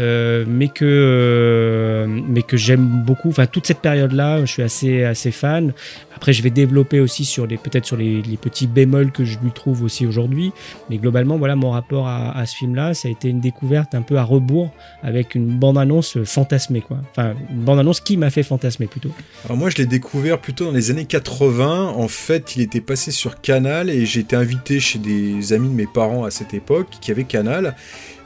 euh, 0.00 0.44
mais 0.48 0.68
que 0.68 0.84
euh, 0.84 2.06
mais 2.06 2.42
que 2.42 2.56
j'aime 2.56 2.86
beaucoup. 3.04 3.28
Enfin, 3.28 3.46
toute 3.46 3.66
cette 3.66 3.80
période-là, 3.80 4.40
je 4.40 4.50
suis 4.50 4.62
assez 4.62 5.04
assez 5.04 5.30
fan. 5.30 5.72
Après, 6.14 6.32
je 6.32 6.42
vais 6.42 6.50
développer 6.50 7.00
aussi 7.00 7.24
sur 7.26 7.46
les 7.46 7.58
peut-être 7.58 7.84
sur 7.84 7.96
les, 7.96 8.22
petits 8.40 8.66
bémols 8.66 9.12
que 9.12 9.24
je 9.24 9.38
lui 9.38 9.50
trouve 9.50 9.82
aussi 9.82 10.06
aujourd'hui. 10.06 10.52
Mais 10.88 10.98
globalement, 10.98 11.36
voilà, 11.36 11.56
mon 11.56 11.70
rapport 11.70 12.06
à, 12.08 12.36
à 12.36 12.46
ce 12.46 12.56
film-là, 12.56 12.94
ça 12.94 13.08
a 13.08 13.10
été 13.10 13.28
une 13.28 13.40
découverte 13.40 13.94
un 13.94 14.02
peu 14.02 14.16
à 14.16 14.22
rebours 14.22 14.70
avec 15.02 15.34
une 15.34 15.46
bande-annonce 15.46 16.22
fantasmée, 16.24 16.80
quoi. 16.80 16.98
Enfin, 17.10 17.34
une 17.50 17.62
bande-annonce 17.62 18.00
qui 18.00 18.16
m'a 18.16 18.30
fait 18.30 18.42
fantasmer 18.42 18.86
plutôt. 18.86 19.10
Alors 19.44 19.56
moi 19.56 19.70
je 19.70 19.76
l'ai 19.76 19.86
découvert 19.86 20.38
plutôt 20.38 20.66
dans 20.66 20.72
les 20.72 20.90
années 20.90 21.05
80. 21.06 21.94
En 21.96 22.08
fait, 22.08 22.56
il 22.56 22.62
était 22.62 22.80
passé 22.80 23.10
sur 23.10 23.40
Canal 23.40 23.90
et 23.90 24.02
été 24.20 24.36
invité 24.36 24.80
chez 24.80 24.98
des 24.98 25.52
amis 25.52 25.68
de 25.68 25.74
mes 25.74 25.86
parents 25.86 26.24
à 26.24 26.30
cette 26.30 26.54
époque 26.54 26.88
qui 27.00 27.10
avaient 27.10 27.24
Canal. 27.24 27.76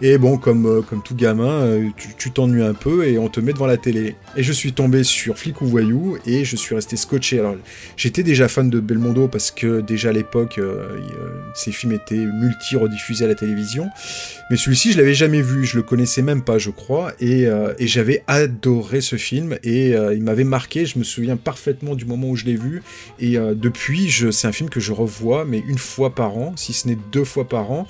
Et 0.03 0.17
bon, 0.17 0.39
comme, 0.39 0.65
euh, 0.65 0.81
tout 1.05 1.15
gamin, 1.15 1.63
euh, 1.63 1.89
tu- 2.17 2.31
t'ennuies 2.31 2.63
un 2.63 2.73
peu 2.73 3.07
et 3.07 3.19
on 3.19 3.29
te 3.29 3.39
met 3.39 3.53
devant 3.53 3.67
la 3.67 3.77
télé. 3.77 4.15
Et 4.35 4.43
je 4.43 4.53
suis 4.53 4.73
tombé 4.73 5.05
sur 5.05 5.37
Flic 5.37 5.61
ou 5.61 5.67
Voyou 5.67 6.17
et 6.27 6.45
je 6.45 6.57
suis 6.57 6.75
resté 6.75 6.97
scotché. 6.97 7.39
Alors 7.39 7.57
j'étais 7.97 8.23
déjà 8.23 8.49
fan 8.49 8.71
de 8.71 8.81
Belmondo 8.81 9.29
parce 9.29 9.51
que 9.51 9.81
déjà 9.81 10.09
à 10.09 10.13
l'époque, 10.13 10.57
euh, 10.59 10.97
euh, 10.97 11.31
ces 11.55 11.71
films 11.71 11.93
étaient 11.93 12.15
multi-rediffusés 12.15 13.27
à 13.27 13.29
la 13.29 13.35
télévision. 13.35 13.89
Mais 14.51 14.57
celui-ci, 14.57 14.93
je 14.93 14.97
l'avais 14.97 15.13
jamais 15.13 15.43
vu, 15.43 15.65
je 15.67 15.77
le 15.77 15.83
connaissais 15.83 16.23
même 16.23 16.43
pas, 16.43 16.59
je 16.59 16.71
crois, 16.71 17.13
et, 17.21 17.47
j'avais 17.81 18.23
adoré 18.27 19.01
ce 19.01 19.17
film 19.17 19.59
et 19.63 19.91
il 19.91 20.23
m'avait 20.23 20.45
marqué. 20.45 20.87
Je 20.87 20.99
me 20.99 21.05
souviens 21.05 21.37
parfaitement 21.37 21.95
du 21.95 22.05
moment 22.05 22.29
où 22.31 22.37
je 22.37 22.47
l'ai 22.47 22.57
vu 22.57 22.83
et 23.21 23.37
depuis, 23.55 24.11
c'est 24.33 24.49
un 24.49 24.53
film 24.53 24.69
que 24.71 24.81
je 24.81 24.93
revois, 24.93 25.45
mais 25.45 25.63
une 25.69 25.79
fois 25.79 26.15
par 26.15 26.37
an, 26.37 26.53
si 26.57 26.73
ce 26.73 26.89
n'est 26.89 26.99
deux 27.13 27.25
fois 27.25 27.49
par 27.49 27.71
an. 27.71 27.87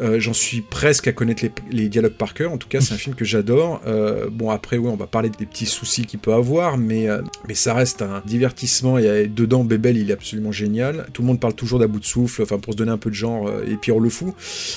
Euh, 0.00 0.20
J'en 0.20 0.32
suis 0.34 0.60
presque 0.60 1.08
à 1.08 1.12
connaître 1.12 1.42
les, 1.42 1.52
les 1.70 1.88
dialogues 1.88 2.12
par 2.16 2.34
cœur. 2.34 2.52
En 2.52 2.58
tout 2.58 2.68
cas, 2.68 2.80
c'est 2.80 2.94
un 2.94 2.98
film 2.98 3.14
que 3.14 3.24
j'adore. 3.24 3.80
Euh, 3.86 4.26
bon, 4.30 4.50
après, 4.50 4.76
oui, 4.76 4.88
on 4.90 4.96
va 4.96 5.06
parler 5.06 5.30
des 5.30 5.46
petits 5.46 5.66
soucis 5.66 6.04
qu'il 6.06 6.18
peut 6.18 6.32
avoir, 6.34 6.76
mais, 6.78 7.08
euh, 7.08 7.22
mais 7.48 7.54
ça 7.54 7.72
reste 7.74 8.02
un 8.02 8.22
divertissement. 8.26 8.98
Et 8.98 9.26
dedans, 9.26 9.64
Bébel, 9.64 9.96
il 9.96 10.10
est 10.10 10.12
absolument 10.14 10.52
génial. 10.52 11.06
Tout 11.12 11.22
le 11.22 11.28
monde 11.28 11.40
parle 11.40 11.54
toujours 11.54 11.78
d'à 11.78 11.86
bout 11.86 12.00
de 12.00 12.04
souffle, 12.04 12.42
enfin, 12.42 12.58
pour 12.58 12.72
se 12.74 12.78
donner 12.78 12.90
un 12.92 12.98
peu 12.98 13.10
de 13.10 13.14
genre, 13.14 13.50
et 13.66 13.76
Pierre 13.76 13.98
le 13.98 14.08
Fou. 14.10 14.34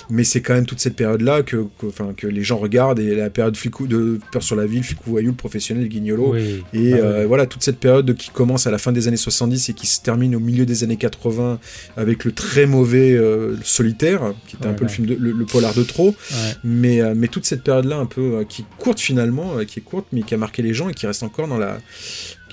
Mais 0.09 0.23
c'est 0.23 0.41
quand 0.41 0.53
même 0.53 0.65
toute 0.65 0.79
cette 0.79 0.95
période-là 0.95 1.43
que, 1.43 1.65
que, 1.79 1.87
enfin, 1.87 2.13
que 2.15 2.27
les 2.27 2.43
gens 2.43 2.57
regardent, 2.57 2.99
et 2.99 3.15
la 3.15 3.29
période 3.29 3.57
flicou, 3.57 3.87
de 3.87 4.19
Peur 4.31 4.43
sur 4.43 4.55
la 4.55 4.65
ville, 4.65 4.83
Flicou 4.83 5.11
Voyou, 5.11 5.29
le 5.31 5.35
professionnel, 5.35 5.83
le 5.83 5.89
guignolo. 5.89 6.33
Oui. 6.33 6.63
Et 6.73 6.93
Ah 6.93 7.19
oui. 7.19 7.25
voilà, 7.25 7.45
toute 7.45 7.63
cette 7.63 7.79
période 7.79 8.13
qui 8.15 8.29
commence 8.29 8.67
à 8.67 8.71
la 8.71 8.77
fin 8.77 8.91
des 8.91 9.07
années 9.07 9.17
70 9.17 9.69
et 9.69 9.73
qui 9.73 9.87
se 9.87 10.01
termine 10.01 10.35
au 10.35 10.39
milieu 10.39 10.65
des 10.65 10.83
années 10.83 10.97
80 10.97 11.59
avec 11.97 12.23
le 12.25 12.31
très 12.31 12.65
mauvais 12.65 13.17
Solitaire, 13.63 14.33
qui 14.47 14.55
était 14.55 14.65
un 14.65 14.69
Ouais, 14.69 14.75
peu 14.75 14.83
le 14.85 14.89
film 14.89 15.07
de, 15.09 15.15
le, 15.15 15.31
le 15.31 15.45
polar 15.45 15.73
de 15.73 15.83
trop. 15.83 16.09
Ouais. 16.09 16.55
Mais, 16.63 17.01
euh, 17.01 17.13
mais 17.15 17.27
toute 17.27 17.45
cette 17.45 17.63
période-là, 17.63 17.97
un 17.97 18.05
peu, 18.05 18.37
euh, 18.39 18.43
qui 18.43 18.61
est 18.61 18.65
courte 18.77 18.99
finalement, 18.99 19.57
euh, 19.57 19.65
qui 19.65 19.79
est 19.79 19.83
courte, 19.83 20.07
mais 20.11 20.21
qui 20.23 20.33
a 20.33 20.37
marqué 20.37 20.61
les 20.61 20.73
gens 20.73 20.89
et 20.89 20.93
qui 20.93 21.07
reste 21.07 21.23
encore 21.23 21.47
dans, 21.47 21.57
la, 21.57 21.77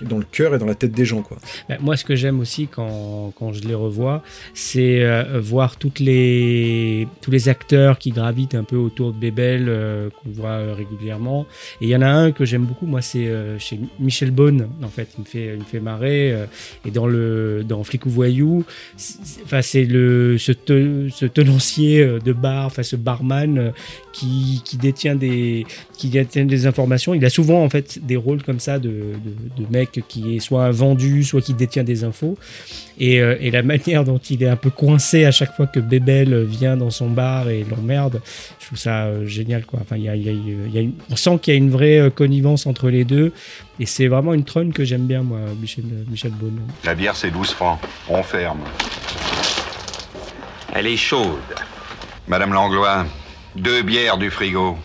dans 0.05 0.19
le 0.19 0.25
cœur 0.31 0.55
et 0.55 0.59
dans 0.59 0.67
la 0.67 0.75
tête 0.75 0.93
des 0.93 1.05
gens, 1.05 1.23
quoi. 1.23 1.39
Ben, 1.69 1.79
moi, 1.81 1.97
ce 1.97 2.05
que 2.05 2.15
j'aime 2.15 2.41
aussi 2.41 2.67
quand, 2.69 3.33
quand 3.39 3.53
je 3.53 3.63
les 3.63 3.75
revois, 3.75 4.23
c'est 4.55 5.03
euh, 5.03 5.41
voir 5.41 5.77
toutes 5.77 6.01
les, 6.01 7.07
tous 7.21 7.31
les 7.31 7.49
acteurs 7.49 7.99
qui 7.99 8.11
gravitent 8.11 8.55
un 8.55 8.65
peu 8.65 8.77
autour 8.77 9.13
de 9.13 9.19
Bébel, 9.19 9.67
euh, 9.69 10.11
qu'on 10.11 10.31
voit 10.31 10.51
euh, 10.51 10.75
régulièrement. 10.75 11.47
Et 11.81 11.85
il 11.87 11.89
y 11.91 11.97
en 11.97 12.03
a 12.03 12.09
un 12.09 12.33
que 12.33 12.45
j'aime 12.45 12.65
beaucoup, 12.65 12.87
moi, 12.87 13.01
c'est 13.03 13.31
chez 13.59 13.79
Michel 13.99 14.31
Bonne, 14.31 14.69
en 14.83 14.89
fait. 14.89 15.09
Il 15.19 15.21
me 15.23 15.27
fait, 15.27 15.47
il 15.55 15.59
me 15.61 15.65
fait 15.65 15.81
marrer. 15.81 16.35
et 16.85 16.91
dans, 16.91 17.07
le, 17.07 17.65
dans 17.67 17.83
Flic 17.85 18.07
ou 18.07 18.11
Voyou, 18.11 18.65
c'est- 18.97 19.19
ce, 20.37 20.37
ce 21.11 21.27
tenancier 21.27 22.05
de 22.25 22.33
bar, 22.33 22.67
enfin, 22.67 22.83
ce 22.83 22.97
barman 22.97 23.73
qui, 24.13 24.63
qui 24.65 24.77
détient 24.77 25.15
des, 25.15 25.67
qui 25.97 26.09
détient 26.09 26.45
des 26.45 26.67
informations. 26.67 27.15
Il 27.15 27.25
a 27.25 27.31
souvent, 27.31 27.63
en 27.63 27.69
fait, 27.69 27.99
des 28.05 28.17
rôles 28.17 28.43
comme 28.43 28.61
ça 28.61 28.79
de, 28.79 28.89
de, 28.89 29.63
de 29.65 29.71
mec 29.71 29.86
qui 29.87 30.37
est 30.37 30.41
soit 30.41 30.71
vendu, 30.71 31.25
soit 31.25 31.41
qui 31.41 31.55
détient 31.55 31.85
des 31.85 32.05
infos. 32.05 32.37
Et, 32.99 33.21
euh, 33.21 33.37
et 33.41 33.51
la 33.51 33.63
manière 33.63 34.05
dont 34.05 34.19
il 34.19 34.43
est 34.43 34.49
un 34.49 34.57
peu 34.57 34.71
coincé 34.71 35.25
à 35.27 35.31
chaque 35.31 35.55
fois 35.55 35.67
que 35.67 35.81
Bébel 35.81 36.45
vient 36.45 36.77
dans 36.77 36.91
son 36.91 37.11
bar 37.11 37.51
et 37.51 37.65
l'emmerde, 37.71 38.21
je 38.59 38.67
trouve 38.67 38.79
ça 38.79 39.05
euh, 39.05 39.27
génial. 39.27 39.65
Quoi. 39.67 39.81
Enfin, 39.83 39.97
il 39.97 40.05
y 40.05 40.09
a, 40.09 40.17
il 40.17 40.25
y 40.25 40.29
a- 40.29 40.33
il 40.33 40.75
y 40.75 40.79
a 40.79 40.81
une- 40.81 40.95
on 41.11 41.17
sent 41.17 41.39
qu'il 41.43 41.53
y 41.53 41.57
a 41.57 41.59
une 41.59 41.71
vraie 41.71 41.99
euh, 41.99 42.11
connivence 42.11 42.67
entre 42.67 42.89
les 42.89 43.05
deux. 43.05 43.33
Et 43.79 43.85
c'est 43.87 44.09
vraiment 44.09 44.33
une 44.33 44.45
trône 44.45 44.73
que 44.73 44.85
j'aime 44.85 45.07
bien, 45.07 45.23
moi, 45.23 45.41
Michel, 45.61 45.85
Michel 46.11 46.31
Bonne. 46.33 46.59
La 46.85 46.95
bière, 46.95 47.15
c'est 47.17 47.31
12 47.31 47.51
francs. 47.51 47.79
On 48.09 48.23
ferme. 48.23 48.61
Elle 50.75 50.87
est 50.87 50.97
chaude. 50.97 51.27
Madame 52.29 52.53
Langlois, 52.53 53.07
deux 53.55 53.83
bières 53.83 54.19
du 54.19 54.31
frigo. 54.31 54.77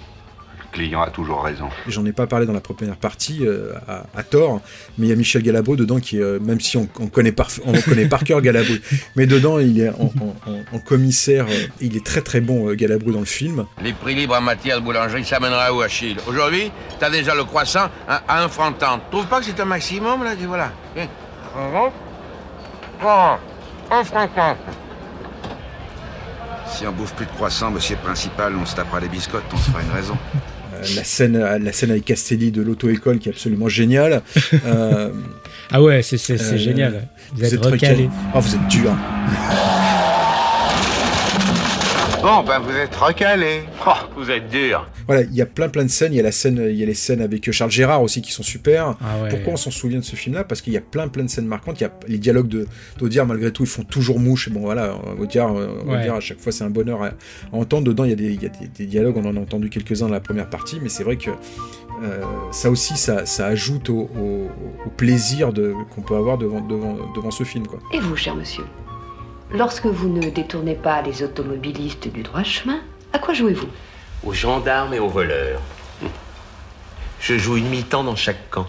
Le 0.74 0.78
client 0.78 1.02
a 1.02 1.10
toujours 1.10 1.44
raison. 1.44 1.70
J'en 1.88 2.06
ai 2.06 2.14
pas 2.14 2.28
parlé 2.28 2.46
dans 2.46 2.54
la 2.54 2.62
première 2.62 2.96
partie, 2.96 3.46
euh, 3.46 3.74
à, 3.90 4.04
à 4.16 4.24
tort, 4.24 4.62
mais 4.98 5.08
il 5.08 5.10
y 5.10 5.14
a 5.14 5.16
Michel 5.18 5.42
Galabru 5.44 5.76
dedans 5.76 6.00
qui, 6.00 6.22
euh, 6.22 6.40
même 6.40 6.62
si 6.62 6.78
on, 6.78 6.88
on 7.00 7.08
connaît 7.08 7.34
par, 7.34 7.50
on 7.66 7.74
connaît 7.82 8.06
par 8.08 8.24
cœur 8.24 8.42
Galabru, 8.42 8.82
mais 9.18 9.26
dedans 9.28 9.60
il 9.60 9.82
est 9.82 9.90
en, 9.90 10.12
en- 10.22 10.36
en- 10.52 10.76
en 10.76 10.80
commissaire, 10.80 11.46
euh, 11.50 11.68
il 11.82 11.98
est 11.98 12.06
très 12.06 12.22
très 12.22 12.40
bon 12.40 12.70
euh, 12.70 12.76
Galabru 12.76 13.12
dans 13.12 13.20
le 13.20 13.26
film. 13.26 13.66
Les 13.84 13.92
prix 13.92 14.16
libres 14.16 14.36
en 14.38 14.42
matière 14.42 14.80
de 14.80 14.86
boulangerie, 14.86 15.26
ça 15.26 15.40
mènera 15.42 15.74
où, 15.74 15.82
Achille? 15.82 16.16
Aujourd'hui, 16.28 16.72
t'as 17.00 17.10
déjà 17.10 17.36
le 17.36 17.44
croissant 17.44 17.90
à, 18.08 18.22
à 18.28 18.44
1 18.44 18.48
franc 18.48 18.72
30. 18.72 19.02
Trouve 19.12 19.28
pas 19.28 19.40
que 19.40 19.46
c'est 19.48 19.60
un 19.60 19.66
maximum, 19.66 20.24
là 20.24 20.36
dis, 20.36 20.46
Voilà. 20.46 20.72
Un 23.92 24.04
franc 24.06 24.28
trente. 24.30 24.58
Si 26.68 26.88
on 26.88 26.92
bouffe 26.94 27.14
plus 27.16 27.26
de 27.26 27.32
croissants, 27.32 27.70
monsieur 27.72 27.98
le 27.98 28.02
principal, 28.02 28.56
on 28.56 28.66
se 28.66 28.76
tapera 28.76 29.02
les 29.02 29.10
biscottes, 29.10 29.44
on 29.54 29.58
se 29.58 29.70
fera 29.70 29.82
une 29.84 29.92
raison. 29.92 30.18
La 30.96 31.04
scène, 31.04 31.38
la 31.39 31.72
scène 31.72 31.91
avec 31.91 32.06
Castelli 32.06 32.52
de 32.52 32.62
l'auto-école 32.62 33.20
qui 33.20 33.30
est 33.30 33.32
absolument 33.32 33.70
géniale. 33.70 34.22
Euh, 34.65 35.10
Ah 35.72 35.82
ouais, 35.82 36.02
c'est 36.04 36.32
euh, 36.32 36.58
génial. 36.58 37.08
Vous, 37.34 37.46
êtes 37.46 37.65
recalé. 37.65 38.10
Ah, 38.34 38.39
vous 38.39 38.56
êtes 38.56 38.67
dur. 38.67 38.91
Bon, 42.22 42.44
ben 42.44 42.60
vous 42.60 42.72
êtes 42.72 42.96
recalé. 42.96 43.62
Oh, 43.88 43.92
vous 44.16 44.30
êtes 44.30 44.48
dur. 44.48 44.88
Voilà, 45.08 45.24
il 45.24 45.34
y 45.34 45.42
a 45.42 45.48
plein 45.48 45.70
plein 45.70 45.84
de 45.84 45.90
scènes. 45.90 46.14
Il 46.14 46.18
y 46.18 46.20
a 46.20 46.24
la 46.24 46.32
scène, 46.32 46.64
il 46.70 46.76
y 46.76 46.84
a 46.84 46.86
les 46.86 46.94
scènes 46.94 47.20
avec 47.20 47.50
euh, 47.50 47.52
Charles 47.52 47.72
Gérard 47.72 48.04
aussi 48.04 48.22
qui 48.22 48.32
sont 48.32 48.44
super. 48.44 48.96
Ah 49.02 49.24
ouais. 49.24 49.30
Pourquoi 49.30 49.54
on 49.54 49.58
s'en 49.58 49.72
souvient 49.72 49.98
de 49.98 50.04
ce 50.04 50.16
film-là? 50.16 50.44
Parce 50.44 50.62
qu'il 50.62 50.72
y 50.72 50.78
a 50.78 50.82
plein 50.82 51.08
plein 51.08 51.24
de 51.24 51.30
scènes 51.30 51.48
marquantes. 51.48 51.80
Il 51.80 51.84
y 51.84 51.88
a 51.88 51.92
les 52.08 52.20
dialogues 52.20 52.48
de 52.48 52.68
d'Audiard 53.00 53.26
malgré 53.26 53.52
tout, 53.52 53.64
ils 53.64 53.70
font 53.70 53.84
toujours 53.84 54.20
mouche. 54.20 54.48
Et 54.48 54.52
bon 54.52 54.60
voilà, 54.62 54.96
Audiard, 55.20 55.56
euh, 55.58 55.80
Ouais. 55.86 55.98
Audiard, 55.98 56.18
à 56.18 56.20
chaque 56.20 56.40
fois 56.40 56.52
c'est 56.52 56.64
un 56.64 56.70
bonheur 56.70 57.02
à, 57.02 57.08
à 57.08 57.12
entendre. 57.54 57.86
Dedans, 57.88 58.04
il 58.04 58.12
y 58.12 58.14
a 58.14 58.16
des, 58.18 58.34
il 58.34 58.44
y 58.44 58.46
a 58.46 58.50
des, 58.50 58.68
des 58.68 58.86
dialogues. 58.86 59.18
On 59.18 59.26
en 59.26 59.36
a 59.36 59.40
entendu 59.40 59.70
quelques 59.72 60.04
uns 60.04 60.06
dans 60.06 60.14
la 60.14 60.20
première 60.20 60.48
partie, 60.50 60.78
mais 60.80 60.90
c'est 60.90 61.04
vrai 61.04 61.16
que 61.18 61.32
euh, 62.04 62.22
ça 62.52 62.70
aussi, 62.70 62.98
ça, 62.98 63.26
ça 63.26 63.48
ajoute 63.48 63.90
au, 63.90 64.12
au- 64.16 64.50
au 64.86 64.90
plaisir 64.96 65.52
qu'on 65.96 66.02
peut 66.02 66.16
avoir 66.16 66.38
devant, 66.38 66.62
devant, 66.62 66.98
devant 67.16 67.32
ce 67.32 67.44
film, 67.44 67.66
quoi. 67.66 67.80
Et 67.92 68.00
vous, 68.00 68.16
cher 68.16 68.36
monsieur? 68.36 68.64
Lorsque 69.54 69.86
vous 69.86 70.10
ne 70.10 70.30
détournez 70.30 70.76
pas 70.76 71.02
les 71.02 71.24
automobilistes 71.24 72.08
du 72.12 72.24
droit 72.24 72.44
chemin, 72.44 72.80
à 73.14 73.20
quoi 73.20 73.34
jouez-vous 73.34 73.68
Aux 74.24 74.34
gendarmes 74.34 74.94
et 74.94 75.00
aux 75.00 75.10
voleurs. 75.10 75.62
Je 77.20 77.38
joue 77.38 77.58
une 77.58 77.68
mi-temps 77.70 78.04
dans 78.04 78.16
chaque 78.16 78.50
camp. 78.50 78.68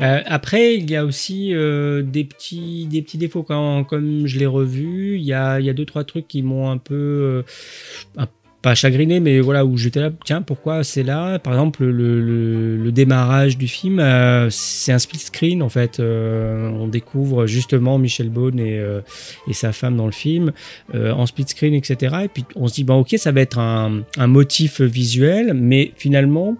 Euh, 0.00 0.20
après, 0.26 0.74
il 0.76 0.90
y 0.90 0.96
a 0.96 1.04
aussi 1.04 1.54
euh, 1.54 2.02
des 2.02 2.24
petits 2.24 2.86
des 2.86 3.02
petits 3.02 3.18
défauts 3.18 3.42
quand 3.42 3.84
comme 3.84 4.26
je 4.26 4.38
l'ai 4.38 4.46
revu, 4.46 5.16
il 5.18 5.22
y 5.24 5.34
a 5.34 5.60
il 5.60 5.66
y 5.66 5.70
a 5.70 5.74
deux 5.74 5.84
trois 5.84 6.04
trucs 6.04 6.26
qui 6.26 6.42
m'ont 6.42 6.70
un 6.70 6.78
peu 6.78 6.94
euh, 6.94 7.42
un- 8.16 8.26
pas 8.62 8.74
chagriné, 8.74 9.20
mais 9.20 9.40
voilà 9.40 9.64
où 9.64 9.76
j'étais 9.76 10.00
là. 10.00 10.10
Tiens, 10.24 10.42
pourquoi 10.42 10.84
c'est 10.84 11.02
là? 11.02 11.38
Par 11.38 11.54
exemple, 11.54 11.84
le, 11.84 12.90
démarrage 12.92 13.56
du 13.56 13.68
film, 13.68 14.00
euh, 14.00 14.48
c'est 14.50 14.92
un 14.92 14.98
split 14.98 15.18
screen 15.18 15.62
en 15.62 15.68
fait. 15.68 16.00
Euh, 16.00 16.68
on 16.68 16.88
découvre 16.88 17.46
justement 17.46 17.98
Michel 17.98 18.28
Beaune 18.28 18.58
et 18.58 18.78
euh, 18.78 19.00
et 19.48 19.52
sa 19.52 19.72
femme 19.72 19.96
dans 19.96 20.06
le 20.06 20.12
film 20.12 20.52
en 20.92 21.24
split 21.26 21.46
screen, 21.46 21.74
etc. 21.74 22.16
Et 22.24 22.28
puis 22.28 22.44
on 22.56 22.66
se 22.66 22.74
dit 22.74 22.84
bon, 22.84 23.00
ok, 23.00 23.14
ça 23.16 23.32
va 23.32 23.40
être 23.40 23.58
un 23.58 24.26
motif 24.26 24.80
visuel, 24.80 25.54
mais 25.54 25.92
finalement 25.96 26.56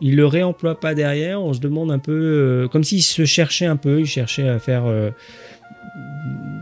il 0.00 0.16
le 0.16 0.26
réemploie 0.26 0.78
pas 0.78 0.94
derrière. 0.94 1.42
On 1.42 1.52
se 1.52 1.60
demande 1.60 1.90
un 1.90 1.98
peu, 1.98 2.68
comme 2.70 2.84
s'il 2.84 3.02
se 3.02 3.24
cherchait 3.24 3.66
un 3.66 3.76
peu, 3.76 4.00
il 4.00 4.06
cherchait 4.06 4.48
à 4.48 4.58
faire 4.58 4.84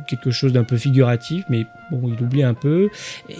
quelque 0.06 0.30
chose 0.30 0.52
d'un 0.52 0.64
peu 0.64 0.76
figuratif, 0.76 1.44
mais 1.48 1.66
bon, 1.90 2.12
il 2.12 2.22
oublie 2.22 2.42
un 2.42 2.54
peu. 2.54 2.90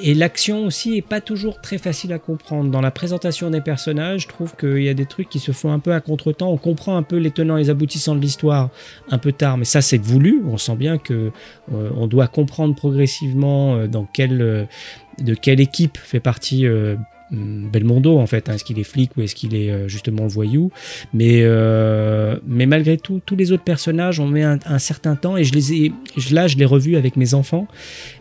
Et 0.03 0.15
l'action 0.15 0.67
aussi 0.67 0.97
est 0.97 1.03
pas 1.03 1.21
toujours 1.21 1.61
très 1.61 1.79
facile 1.79 2.13
à 2.13 2.19
comprendre. 2.19 2.71
Dans 2.71 2.81
la 2.81 2.91
présentation 2.91 3.51
des 3.51 3.61
personnages, 3.61 4.23
je 4.23 4.29
trouve 4.29 4.57
qu'il 4.57 4.83
y 4.83 4.89
a 4.89 4.95
des 4.95 5.07
trucs 5.07 5.29
qui 5.29 5.39
se 5.39 5.53
font 5.53 5.73
un 5.73 5.79
peu 5.79 5.93
à 5.93 6.01
contre-temps. 6.01 6.51
On 6.51 6.57
comprend 6.57 6.97
un 6.97 7.03
peu 7.03 7.17
les 7.17 7.31
tenants 7.31 7.57
et 7.57 7.63
les 7.63 7.71
aboutissants 7.71 8.15
de 8.15 8.21
l'histoire 8.21 8.71
un 9.11 9.19
peu 9.19 9.33
tard, 9.33 9.57
mais 9.57 9.65
ça 9.65 9.81
c'est 9.81 9.99
voulu. 9.99 10.43
On 10.47 10.57
sent 10.57 10.77
bien 10.77 10.99
que 10.99 11.31
euh, 11.73 11.91
on 11.97 12.07
doit 12.07 12.29
comprendre 12.29 12.75
progressivement 12.75 13.77
euh, 13.77 13.87
euh, 13.87 14.65
de 15.19 15.35
quelle 15.35 15.61
équipe 15.61 15.97
fait 15.99 16.21
partie 16.21 16.67
Belmondo 17.35 18.19
en 18.19 18.27
fait, 18.27 18.49
hein. 18.49 18.55
est-ce 18.55 18.65
qu'il 18.65 18.79
est 18.79 18.85
flic 18.85 19.17
ou 19.17 19.23
est-ce 19.23 19.35
qu'il 19.35 19.55
est 19.55 19.71
euh, 19.71 19.89
justement 19.89 20.27
voyou? 20.27 20.71
Mais, 21.13 21.41
euh, 21.43 22.39
mais 22.47 22.67
malgré 22.67 22.97
tout, 22.97 23.21
tous 23.25 23.37
les 23.37 23.53
autres 23.53 23.65
personnages 23.65 24.21
ont 24.21 24.27
mis 24.29 24.43
un, 24.43 24.59
un 24.67 24.79
certain 24.79 25.17
temps 25.17 25.37
et 25.37 25.45
je 25.45 25.53
les 25.53 25.73
ai, 25.75 25.93
je- 26.17 26.35
là 26.35 26.47
je 26.47 26.57
l'ai 26.57 26.65
revu 26.65 26.97
avec 26.97 27.17
mes 27.17 27.35
enfants 27.35 27.67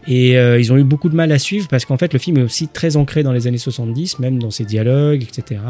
et 0.07 0.37
euh, 0.37 0.59
ils 0.59 0.71
ont 0.73 0.77
eu 0.77 0.83
beaucoup 0.83 1.09
de 1.09 1.15
mal 1.15 1.31
à 1.31 1.39
suivre 1.39 1.67
parce 1.67 1.85
qu'en 1.85 1.97
fait 1.97 2.13
le 2.13 2.19
film 2.19 2.37
est 2.37 2.43
aussi 2.43 2.67
très 2.67 2.95
ancré 2.97 3.23
dans 3.23 3.31
les 3.33 3.47
années 3.47 3.57
70, 3.57 4.19
même 4.19 4.39
dans 4.39 4.51
ses 4.51 4.65
dialogues, 4.65 5.23
etc. 5.23 5.61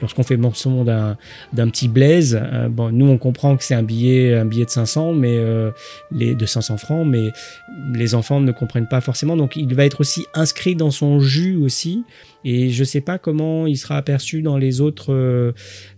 Lorsqu'on 0.00 0.22
fait 0.22 0.36
mention 0.36 0.84
d'un 0.84 1.16
d'un 1.52 1.68
petit 1.68 1.88
Blaise, 1.88 2.38
euh, 2.42 2.68
bon, 2.68 2.90
nous 2.90 3.06
on 3.06 3.18
comprend 3.18 3.56
que 3.56 3.64
c'est 3.64 3.74
un 3.74 3.82
billet, 3.82 4.34
un 4.34 4.44
billet 4.44 4.64
de 4.64 4.70
500, 4.70 5.12
mais 5.12 5.36
euh, 5.36 5.70
les 6.12 6.34
de 6.34 6.46
500 6.46 6.76
francs, 6.78 7.06
mais 7.06 7.30
les 7.94 8.14
enfants 8.14 8.40
ne 8.40 8.52
comprennent 8.52 8.88
pas 8.88 9.00
forcément. 9.00 9.36
Donc 9.36 9.56
il 9.56 9.74
va 9.74 9.84
être 9.84 10.00
aussi 10.00 10.24
inscrit 10.34 10.74
dans 10.76 10.90
son 10.90 11.20
jus 11.20 11.56
aussi. 11.56 12.04
Et 12.48 12.70
je 12.70 12.84
sais 12.84 13.00
pas 13.00 13.18
comment 13.18 13.66
il 13.66 13.76
sera 13.76 13.96
aperçu 13.96 14.40
dans 14.40 14.56
les 14.56 14.80
autres, 14.80 15.12
euh, 15.12 15.50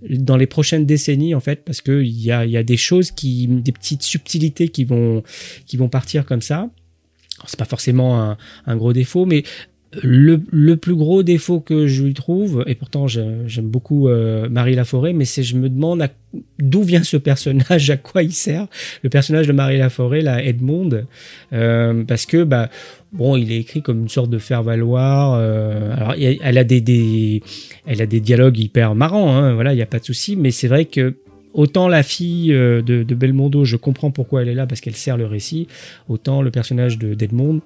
dans 0.09 0.39
les 0.39 0.47
prochaines 0.47 0.87
décennies 0.87 1.35
en 1.35 1.41
fait, 1.41 1.63
parce 1.63 1.83
que 1.83 2.03
il 2.03 2.23
y 2.23 2.33
a, 2.33 2.47
y 2.47 2.57
a 2.57 2.63
des 2.63 2.79
choses 2.79 3.11
qui, 3.11 3.47
des 3.47 3.71
petites 3.71 4.03
subtilités 4.03 4.69
qui 4.69 4.85
vont, 4.85 5.23
qui 5.67 5.77
vont 5.77 5.91
partir 5.91 6.25
comme 6.25 6.41
ça. 6.41 6.71
C'est 7.45 7.59
pas 7.59 7.67
forcément 7.67 8.37
un 8.67 8.77
gros 8.77 8.95
défaut, 8.95 9.27
mais 9.27 9.45
le, 10.03 10.41
le 10.51 10.77
plus 10.77 10.95
gros 10.95 11.23
défaut 11.23 11.61
que 11.61 11.87
je 11.87 12.03
lui 12.03 12.13
trouve, 12.15 12.63
et 12.67 12.75
pourtant 12.75 13.07
j'aime 13.09 13.47
beaucoup 13.63 14.09
euh, 14.09 14.49
Marie 14.49 14.75
Laforêt, 14.75 15.15
mais 15.15 15.25
c'est 15.25 15.43
je 15.43 15.57
me 15.57 15.71
demande 15.71 16.07
d'où 16.59 16.83
vient 16.83 17.03
ce 17.03 17.17
personnage, 17.17 17.89
à 17.91 17.97
quoi 17.97 18.23
il 18.23 18.33
sert, 18.33 18.67
le 19.03 19.09
personnage 19.09 19.47
de 19.47 19.53
Marie 19.53 19.79
Laforêt, 19.79 20.21
là, 20.21 20.45
Edmond, 20.45 21.05
euh, 21.55 22.05
parce 22.05 22.27
que 22.27 22.45
bah 22.45 22.69
bon, 23.13 23.37
il 23.37 23.51
est 23.51 23.59
écrit 23.59 23.81
comme 23.81 24.01
une 24.01 24.11
sorte 24.11 24.29
de 24.31 24.39
faire 24.39 24.63
valoir. 24.63 25.35
euh, 25.41 25.95
alors 25.97 26.15
elle 26.19 26.59
a 26.59 26.65
des, 26.65 26.83
des 26.83 27.43
elle 27.87 28.03
a 28.03 28.07
des 28.07 28.21
dialogues 28.21 28.59
hyper 28.59 28.95
marrants, 28.95 29.35
hein, 29.37 29.55
voilà, 29.55 29.73
il 29.73 29.79
y 29.79 29.83
a 29.83 29.87
pas 29.87 30.01
de 30.01 30.05
souci, 30.05 30.37
mais 30.37 30.51
c'est 30.51 30.69
vrai 30.69 30.85
que 30.85 31.15
Autant 31.55 31.89
la 31.89 32.03
fille 32.03 32.53
euh, 32.53 32.83
de, 32.83 33.03
de 33.03 33.15
Belmondo, 33.15 33.65
je 33.65 33.77
comprends 33.77 34.11
pourquoi 34.11 34.43
elle 34.43 34.49
est 34.49 34.55
là 34.55 34.67
parce 34.67 34.81
qu'elle 34.81 34.95
sert 34.95 35.17
le 35.17 35.27
récit. 35.27 35.67
Autant 36.09 36.43
le 36.43 36.51
personnage 36.51 36.99
de 36.99 37.15
d'Edmond, 37.15 37.63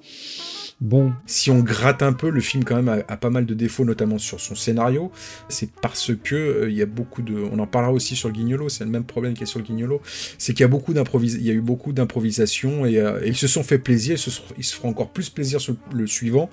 bon, 0.81 1.13
Si 1.25 1.49
on 1.51 1.59
gratte 1.59 2.01
un 2.03 2.13
peu, 2.13 2.29
le 2.29 2.41
film 2.41 2.63
quand 2.63 2.75
même 2.75 2.89
a, 2.89 2.97
a 3.11 3.17
pas 3.17 3.29
mal 3.29 3.45
de 3.45 3.53
défauts, 3.53 3.85
notamment 3.85 4.17
sur 4.17 4.39
son 4.39 4.55
scénario. 4.55 5.11
C'est 5.49 5.69
parce 5.81 6.11
que 6.23 6.35
euh, 6.35 6.69
il 6.69 6.75
y 6.75 6.81
a 6.81 6.85
beaucoup 6.85 7.21
de, 7.21 7.35
on 7.35 7.59
en 7.59 7.67
parlera 7.67 7.91
aussi 7.93 8.15
sur 8.15 8.27
le 8.29 8.33
Guignolo. 8.33 8.69
C'est 8.69 8.83
le 8.83 8.89
même 8.89 9.03
problème 9.05 9.33
qu'il 9.33 9.41
y 9.41 9.43
a 9.43 9.47
sur 9.47 9.59
le 9.59 9.65
Guignolo, 9.65 10.01
c'est 10.37 10.53
qu'il 10.53 10.61
y 10.61 10.65
a 10.65 10.67
beaucoup 10.67 10.93
d'improvis, 10.93 11.33
il 11.33 11.43
y 11.45 11.49
a 11.49 11.53
eu 11.53 11.61
beaucoup 11.61 11.93
d'improvisation 11.93 12.85
et, 12.85 12.97
euh, 12.99 13.19
et 13.23 13.29
ils 13.29 13.35
se 13.37 13.47
sont 13.47 13.63
fait 13.63 13.77
plaisir. 13.79 14.15
Ils 14.15 14.19
se, 14.19 14.31
seront- 14.31 14.53
ils 14.57 14.63
se 14.63 14.75
feront 14.75 14.89
encore 14.89 15.09
plus 15.09 15.29
plaisir 15.29 15.61
sur 15.61 15.75
le 15.93 16.07
suivant, 16.07 16.49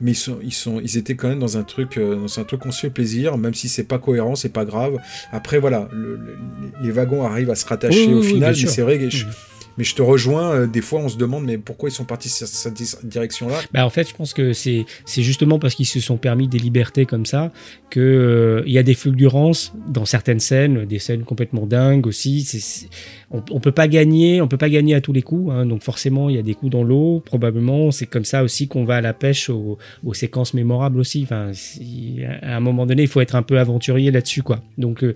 mais 0.00 0.12
ils 0.12 0.16
sont, 0.16 0.38
ils 0.42 0.52
sont, 0.54 0.80
ils 0.80 0.96
étaient 0.96 1.16
quand 1.16 1.28
même 1.28 1.38
dans 1.40 1.56
un 1.58 1.62
truc, 1.64 1.96
euh, 1.98 2.16
dans 2.16 2.38
un 2.40 2.44
truc 2.44 2.64
on 2.66 2.70
se 2.72 2.80
fait 2.80 2.90
plaisir, 2.90 3.36
même 3.38 3.54
si 3.54 3.68
c'est 3.68 3.84
pas 3.84 3.98
cohérent, 3.98 4.34
c'est 4.36 4.48
pas 4.52 4.64
grave. 4.64 4.96
Après 5.32 5.58
voilà, 5.58 5.88
le- 5.92 6.16
le- 6.16 6.36
les 6.82 6.90
wagons 6.90 7.24
arrivent 7.24 7.50
à 7.50 7.54
se 7.54 7.66
rattacher 7.66 8.06
Oui, 8.06 8.14
au 8.14 8.20
oui, 8.20 8.28
final, 8.28 8.54
mais 8.60 8.66
c'est 8.68 8.82
vrai 8.82 8.98
que 8.98 9.10
je- 9.10 9.26
Mhm. 9.26 9.32
Mais 9.78 9.84
je 9.84 9.94
te 9.94 10.02
rejoins. 10.02 10.52
euh, 10.52 10.66
des 10.66 10.80
fois, 10.80 11.00
on 11.00 11.08
se 11.08 11.16
demande, 11.16 11.44
mais 11.44 11.58
pourquoi 11.58 11.88
ils 11.88 11.92
sont 11.92 12.04
partis 12.04 12.28
sur 12.28 12.46
cette 12.46 12.74
direction-là? 13.04 13.60
Bah 13.72 13.84
en 13.86 13.90
fait, 13.90 14.08
je 14.08 14.14
pense 14.14 14.34
que 14.34 14.52
c'est 14.52 14.84
justement 15.06 15.58
parce 15.58 15.74
qu'ils 15.74 15.86
se 15.86 16.00
sont 16.00 16.16
permis 16.16 16.48
des 16.48 16.58
libertés 16.58 17.06
comme 17.06 17.26
ça 17.26 17.52
que 17.90 18.00
euh, 18.00 18.62
y 18.66 18.78
a 18.78 18.82
des 18.82 18.94
fulgurances 18.94 19.72
dans 19.88 20.04
certaines 20.04 20.40
scènes, 20.40 20.84
des 20.86 20.98
scènes 20.98 21.24
complètement 21.24 21.66
dingues 21.66 22.06
aussi. 22.06 22.42
C'est- 22.42 22.58
c'est- 22.60 22.88
on, 23.30 23.60
peut 23.60 23.72
pas 23.72 23.88
gagner, 23.88 24.42
on 24.42 24.48
peut 24.48 24.58
pas 24.58 24.68
gagner 24.68 24.94
à 24.94 25.00
tous 25.00 25.12
les 25.14 25.22
coups. 25.22 25.50
hein, 25.52 25.64
donc 25.66 25.82
forcément, 25.82 26.28
il 26.28 26.36
y 26.36 26.38
a 26.38 26.42
des 26.42 26.54
coups 26.54 26.70
dans 26.72 26.84
l'eau. 26.84 27.20
Probablement, 27.24 27.90
c'est 27.90 28.06
comme 28.06 28.24
ça 28.26 28.42
aussi 28.42 28.68
qu'on 28.68 28.84
va 28.84 28.96
à 28.96 29.00
la 29.00 29.14
pêche 29.14 29.48
aux, 29.48 29.78
aux 30.04 30.14
séquences 30.14 30.52
mémorables 30.54 31.00
aussi. 31.00 31.22
Enfin, 31.24 31.50
si- 31.54 32.18
à 32.42 32.56
un 32.56 32.60
moment 32.60 32.84
donné, 32.86 33.02
il 33.02 33.08
faut 33.08 33.20
être 33.22 33.34
un 33.34 33.42
peu 33.42 33.58
aventurier 33.58 34.10
là-dessus, 34.10 34.42
quoi. 34.42 34.60
Donc, 34.76 35.02
euh, 35.02 35.14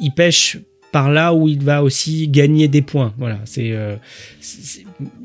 il 0.00 0.12
pêche 0.12 0.58
par 0.96 1.10
là 1.10 1.34
où 1.34 1.46
il 1.46 1.62
va 1.62 1.82
aussi 1.82 2.26
gagner 2.26 2.68
des 2.68 2.80
points. 2.80 3.12
Voilà, 3.18 3.38
c'est 3.44 3.72
euh, 3.72 3.96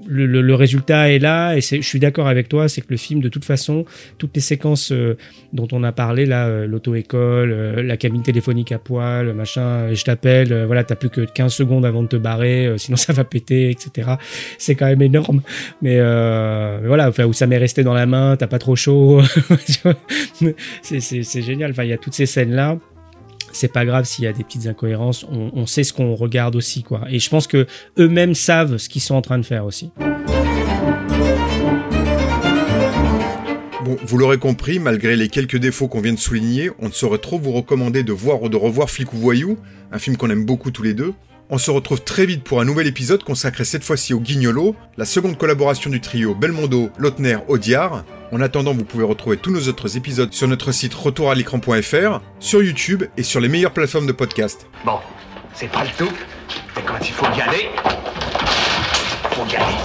le, 0.05 0.53
résultat 0.53 1.09
est 1.09 1.19
là 1.19 1.55
et 1.55 1.61
c'est- 1.61 1.81
je 1.81 1.87
suis 1.87 1.97
d'accord 1.97 2.27
avec 2.27 2.49
toi, 2.49 2.67
c'est 2.67 2.81
que 2.81 2.87
le 2.89 2.97
film 2.97 3.21
de 3.21 3.29
toute 3.29 3.45
façon, 3.45 3.85
toutes 4.17 4.35
les 4.35 4.41
séquences 4.41 4.91
euh, 4.91 5.15
dont 5.53 5.69
on 5.71 5.81
a 5.85 5.93
parlé 5.93 6.25
là, 6.25 6.47
euh, 6.47 6.67
l'auto-école, 6.67 7.79
la 7.79 7.95
cabine 7.95 8.21
téléphonique 8.21 8.73
à 8.73 8.79
poil, 8.79 9.33
machin, 9.33 9.93
je 9.93 10.03
t'appelle, 10.03 10.65
voilà, 10.65 10.83
t'as 10.83 10.95
plus 10.95 11.09
que 11.09 11.21
15 11.21 11.53
secondes 11.53 11.85
avant 11.85 12.03
de 12.03 12.09
te 12.09 12.17
barrer, 12.17 12.73
sinon 12.75 12.97
ça 12.97 13.13
va 13.13 13.23
péter, 13.23 13.69
etc. 13.69 14.15
C'est 14.57 14.75
quand 14.75 14.87
même 14.87 15.01
énorme, 15.01 15.41
mais 15.81 16.01
voilà, 16.01 17.07
enfin 17.07 17.23
où 17.23 17.31
ça 17.31 17.47
m'est 17.47 17.57
resté 17.57 17.85
dans 17.85 17.93
la 17.93 18.05
main, 18.05 18.35
t'as 18.35 18.47
pas 18.47 18.59
trop 18.59 18.75
chaud, 18.75 19.21
c'est 20.81 21.41
génial. 21.41 21.73
Il 21.77 21.85
y 21.85 21.93
a 21.93 21.97
toutes 21.97 22.13
ces 22.13 22.25
scènes 22.25 22.51
là 22.51 22.77
c'est 23.53 23.71
pas 23.71 23.85
grave 23.85 24.05
s'il 24.05 24.25
y 24.25 24.27
a 24.27 24.33
des 24.33 24.43
petites 24.43 24.67
incohérences, 24.67 25.25
on, 25.29 25.65
sait 25.65 25.83
ce 25.83 25.93
qu'on 25.93 26.15
regarde 26.15 26.55
aussi, 26.55 26.83
quoi. 26.83 27.03
Et 27.09 27.19
je 27.19 27.29
pense 27.29 27.47
que 27.47 27.67
eux-mêmes 27.97 28.35
savent 28.35 28.77
ce 28.77 28.89
qu'ils 28.89 29.01
sont 29.01 29.15
en 29.15 29.21
train 29.21 29.37
de 29.37 29.45
faire 29.45 29.65
aussi. 29.65 29.91
Vous 34.03 34.17
l'aurez 34.17 34.37
compris, 34.37 34.79
malgré 34.79 35.15
les 35.15 35.27
quelques 35.27 35.57
défauts 35.57 35.87
qu'on 35.87 36.01
vient 36.01 36.13
de 36.13 36.19
souligner, 36.19 36.71
on 36.79 36.87
ne 36.87 36.93
saurait 36.93 37.17
trop 37.17 37.39
vous 37.39 37.51
recommander 37.51 38.03
de 38.03 38.13
voir 38.13 38.41
ou 38.43 38.49
de 38.49 38.57
revoir 38.57 38.89
Flic 38.89 39.13
ou 39.13 39.17
Voyou, 39.17 39.57
un 39.91 39.99
film 39.99 40.17
qu'on 40.17 40.29
aime 40.29 40.45
beaucoup 40.45 40.71
tous 40.71 40.83
les 40.83 40.93
deux. 40.93 41.13
On 41.53 41.57
se 41.57 41.69
retrouve 41.69 42.01
très 42.01 42.25
vite 42.25 42.45
pour 42.45 42.61
un 42.61 42.65
nouvel 42.65 42.87
épisode 42.87 43.25
consacré 43.25 43.65
cette 43.65 43.83
fois-ci 43.83 44.13
au 44.13 44.21
Guignolo, 44.21 44.73
la 44.95 45.03
seconde 45.03 45.37
collaboration 45.37 45.89
du 45.89 45.99
trio 45.99 46.33
Belmondo, 46.33 46.91
Lautner, 46.97 47.39
Audiard. 47.49 48.05
En 48.31 48.39
attendant, 48.39 48.73
vous 48.73 48.85
pouvez 48.85 49.03
retrouver 49.03 49.35
tous 49.35 49.51
nos 49.51 49.67
autres 49.67 49.97
épisodes 49.97 50.31
sur 50.31 50.47
notre 50.47 50.71
site 50.71 50.93
retouralécran.fr, 50.93 52.21
sur 52.39 52.63
YouTube 52.63 53.03
et 53.17 53.23
sur 53.23 53.41
les 53.41 53.49
meilleures 53.49 53.73
plateformes 53.73 54.07
de 54.07 54.13
podcast. 54.13 54.65
Bon, 54.85 54.99
c'est 55.53 55.69
pas 55.69 55.83
le 55.83 55.89
tout, 55.97 56.13
mais 56.73 56.83
quand 56.83 56.99
il 57.01 57.11
faut 57.11 57.25
y 57.25 57.41
aller, 57.41 57.69
faut 59.31 59.45
y 59.51 59.55
aller. 59.57 59.75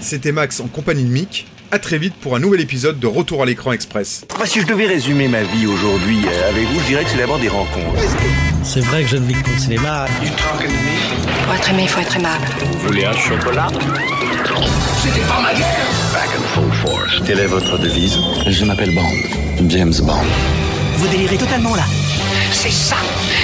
C'était 0.00 0.30
Max 0.30 0.60
en 0.60 0.68
compagnie 0.68 1.02
de 1.02 1.10
Mick. 1.10 1.48
À 1.72 1.78
très 1.78 1.98
vite 1.98 2.14
pour 2.14 2.34
un 2.34 2.40
nouvel 2.40 2.60
épisode 2.60 2.98
de 2.98 3.06
Retour 3.06 3.44
à 3.44 3.46
l'écran 3.46 3.70
express. 3.70 4.24
Moi, 4.36 4.44
si 4.44 4.60
je 4.60 4.66
devais 4.66 4.86
résumer 4.86 5.28
ma 5.28 5.42
vie 5.44 5.68
aujourd'hui 5.68 6.18
euh, 6.26 6.48
avec 6.50 6.66
vous, 6.66 6.80
je 6.80 6.86
dirais 6.86 7.04
que 7.04 7.10
c'est 7.10 7.18
d'abord 7.18 7.38
des 7.38 7.48
rencontres. 7.48 8.02
C'est 8.64 8.80
vrai 8.80 9.04
que 9.04 9.08
je 9.08 9.16
ne 9.16 9.24
vis 9.26 9.34
que 9.34 9.42
pour 9.44 9.52
le 9.52 9.58
cinéma. 9.60 10.06
Pour 11.44 11.54
être 11.54 11.70
aimé, 11.70 11.82
il 11.84 11.88
faut 11.88 12.00
être 12.00 12.16
aimable. 12.16 12.44
Vous 12.72 12.78
voulez 12.88 13.04
un 13.04 13.12
chocolat? 13.12 13.68
C'était 15.00 15.20
pas 15.20 15.40
ma 15.40 15.54
guerre 15.54 15.86
Back 16.12 16.28
and 16.36 16.42
full 16.54 16.72
force. 16.72 17.22
Quelle 17.24 17.38
est 17.38 17.46
votre 17.46 17.78
devise? 17.78 18.18
Je 18.48 18.64
m'appelle 18.64 18.92
Bond. 18.92 19.68
James 19.68 19.94
Bond. 20.02 20.24
Vous 20.96 21.06
délirez 21.06 21.36
totalement 21.36 21.76
là. 21.76 21.84
C'est 22.50 22.72
ça 22.72 22.96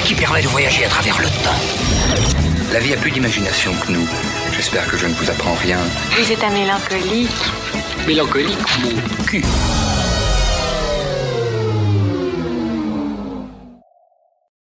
qui 0.04 0.14
permet 0.14 0.42
de 0.42 0.48
voyager 0.48 0.84
à 0.84 0.88
travers 0.88 1.20
le 1.20 1.28
temps. 1.28 2.24
La 2.72 2.80
vie 2.80 2.92
a 2.92 2.96
plus 2.96 3.12
d'imagination 3.12 3.70
que 3.86 3.92
nous. 3.92 4.08
J'espère 4.52 4.90
que 4.90 4.96
je 4.96 5.06
ne 5.06 5.12
vous 5.14 5.30
apprends 5.30 5.54
rien. 5.54 5.78
Vous 6.18 6.32
êtes 6.32 6.42
un 6.42 6.50
mélancolique. 6.50 7.30
Mélancolique, 8.06 8.78
mon 8.82 9.24
cul. 9.24 9.42